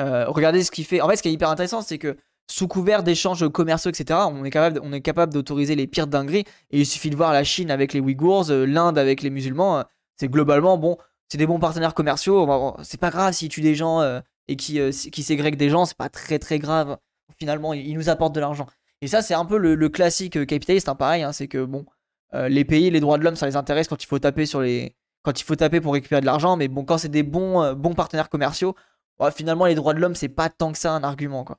euh, 0.00 0.26
regardez 0.28 0.64
ce 0.64 0.70
qu'il 0.70 0.84
fait. 0.84 1.00
En 1.00 1.08
fait, 1.08 1.16
ce 1.16 1.22
qui 1.22 1.28
est 1.28 1.32
hyper 1.32 1.50
intéressant, 1.50 1.82
c'est 1.82 1.98
que 1.98 2.16
sous 2.50 2.68
couvert 2.68 3.02
d'échanges 3.02 3.48
commerciaux, 3.50 3.90
etc., 3.90 4.20
on 4.30 4.44
est 4.44 4.50
capable, 4.50 4.80
on 4.82 4.92
est 4.92 5.00
capable 5.00 5.32
d'autoriser 5.32 5.76
les 5.76 5.86
pires 5.86 6.06
dingueries. 6.06 6.44
Et 6.70 6.80
il 6.80 6.86
suffit 6.86 7.10
de 7.10 7.16
voir 7.16 7.32
la 7.32 7.44
Chine 7.44 7.70
avec 7.70 7.92
les 7.92 8.00
Ouïghours, 8.00 8.50
euh, 8.50 8.66
l'Inde 8.66 8.98
avec 8.98 9.22
les 9.22 9.30
musulmans. 9.30 9.78
Euh, 9.78 9.82
c'est 10.16 10.28
globalement, 10.28 10.78
bon, 10.78 10.96
c'est 11.28 11.38
des 11.38 11.46
bons 11.46 11.58
partenaires 11.58 11.94
commerciaux. 11.94 12.76
C'est 12.82 13.00
pas 13.00 13.10
grave 13.10 13.34
s'ils 13.34 13.48
tuent 13.48 13.62
des 13.62 13.74
gens 13.74 14.00
et 14.46 14.56
qui, 14.56 14.78
qui 15.10 15.22
ségrèguent 15.24 15.56
des 15.56 15.70
gens, 15.70 15.86
c'est 15.86 15.96
pas 15.96 16.08
très 16.08 16.38
très 16.38 16.60
grave. 16.60 16.98
Finalement, 17.38 17.72
ils 17.72 17.94
nous 17.94 18.08
apportent 18.08 18.34
de 18.34 18.40
l'argent. 18.40 18.66
Et 19.00 19.08
ça, 19.08 19.22
c'est 19.22 19.34
un 19.34 19.44
peu 19.44 19.58
le, 19.58 19.88
classique 19.88 20.46
capitaliste, 20.46 20.88
hein, 20.88 20.94
pareil. 20.94 21.22
Hein, 21.22 21.32
c'est 21.32 21.48
que, 21.48 21.64
bon, 21.64 21.84
les 22.32 22.64
pays, 22.64 22.90
les 22.90 23.00
droits 23.00 23.18
de 23.18 23.24
l'homme, 23.24 23.36
ça 23.36 23.46
les 23.46 23.56
intéresse 23.56 23.88
quand 23.88 24.02
il 24.02 24.06
faut 24.06 24.18
taper 24.18 24.46
sur 24.46 24.60
les. 24.60 24.96
Quand 25.22 25.40
il 25.40 25.44
faut 25.44 25.56
taper 25.56 25.80
pour 25.80 25.94
récupérer 25.94 26.20
de 26.20 26.26
l'argent, 26.26 26.56
mais 26.56 26.68
bon, 26.68 26.84
quand 26.84 26.98
c'est 26.98 27.08
des 27.08 27.22
bons, 27.22 27.72
bons 27.74 27.94
partenaires 27.94 28.28
commerciaux, 28.28 28.74
finalement, 29.34 29.66
les 29.66 29.74
droits 29.74 29.94
de 29.94 30.00
l'homme, 30.00 30.14
c'est 30.14 30.28
pas 30.28 30.50
tant 30.50 30.72
que 30.72 30.78
ça 30.78 30.92
un 30.92 31.02
argument, 31.02 31.44
quoi. 31.44 31.58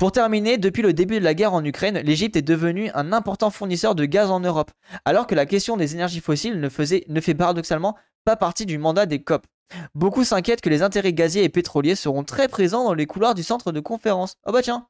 Pour 0.00 0.12
terminer, 0.12 0.56
depuis 0.56 0.80
le 0.80 0.94
début 0.94 1.18
de 1.18 1.24
la 1.24 1.34
guerre 1.34 1.52
en 1.52 1.62
Ukraine, 1.62 1.98
l'Égypte 1.98 2.34
est 2.34 2.40
devenue 2.40 2.90
un 2.94 3.12
important 3.12 3.50
fournisseur 3.50 3.94
de 3.94 4.06
gaz 4.06 4.30
en 4.30 4.40
Europe, 4.40 4.70
alors 5.04 5.26
que 5.26 5.34
la 5.34 5.44
question 5.44 5.76
des 5.76 5.94
énergies 5.94 6.20
fossiles 6.20 6.58
ne, 6.58 6.70
faisait, 6.70 7.04
ne 7.08 7.20
fait 7.20 7.34
paradoxalement 7.34 7.98
pas 8.24 8.34
partie 8.34 8.64
du 8.64 8.78
mandat 8.78 9.04
des 9.04 9.22
COP. 9.22 9.46
Beaucoup 9.94 10.24
s'inquiètent 10.24 10.60
que 10.60 10.70
les 10.70 10.82
intérêts 10.82 11.12
gaziers 11.12 11.44
et 11.44 11.48
pétroliers 11.48 11.94
seront 11.94 12.24
très 12.24 12.48
présents 12.48 12.84
dans 12.84 12.94
les 12.94 13.06
couloirs 13.06 13.34
du 13.34 13.42
centre 13.42 13.72
de 13.72 13.80
conférence. 13.80 14.36
Oh 14.46 14.52
bah 14.52 14.62
tiens 14.62 14.86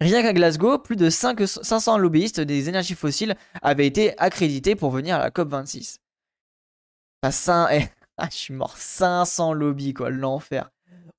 Rien 0.00 0.22
qu'à 0.22 0.32
Glasgow, 0.32 0.78
plus 0.78 0.96
de 0.96 1.08
500 1.08 1.98
lobbyistes 1.98 2.40
des 2.40 2.68
énergies 2.68 2.94
fossiles 2.94 3.36
avaient 3.62 3.86
été 3.86 4.18
accrédités 4.18 4.74
pour 4.74 4.90
venir 4.90 5.16
à 5.16 5.18
la 5.20 5.30
COP26. 5.30 5.98
Ça, 7.30 7.68
eh, 7.72 7.84
ah, 8.18 8.28
je 8.30 8.36
suis 8.36 8.54
mort. 8.54 8.76
500 8.76 9.52
lobbies, 9.52 9.94
quoi, 9.94 10.10
l'enfer. 10.10 10.70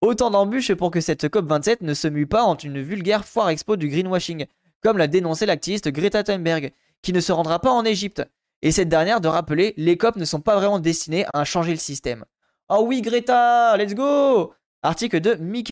Autant 0.02 0.30
d'embûches 0.30 0.74
pour 0.74 0.92
que 0.92 1.02
cette 1.02 1.24
COP27 1.24 1.78
ne 1.82 1.94
se 1.94 2.08
mue 2.08 2.28
pas 2.28 2.44
en 2.44 2.56
une 2.56 2.82
vulgaire 2.82 3.26
foire 3.26 3.50
expo 3.50 3.76
du 3.76 3.88
greenwashing, 3.88 4.46
comme 4.82 4.98
l'a 4.98 5.08
dénoncé 5.08 5.46
l'activiste 5.46 5.90
Greta 5.90 6.24
Thunberg, 6.24 6.74
qui 7.02 7.14
ne 7.14 7.22
se 7.22 7.32
rendra 7.32 7.60
pas 7.60 7.72
en 7.72 7.86
Égypte. 7.86 8.24
Et 8.66 8.72
cette 8.72 8.90
dernière 8.90 9.22
de 9.22 9.28
rappeler, 9.28 9.76
les 9.78 9.96
COP 9.96 10.16
ne 10.16 10.26
sont 10.26 10.42
pas 10.42 10.56
vraiment 10.56 10.80
destinées 10.80 11.28
à 11.36 11.46
changer 11.46 11.70
le 11.70 11.78
système. 11.78 12.26
Oh 12.68 12.84
oui 12.84 13.04
Greta, 13.04 13.78
let's 13.78 13.94
go 13.94 14.56
Article 14.82 15.20
de 15.20 15.36
Mickey. 15.36 15.70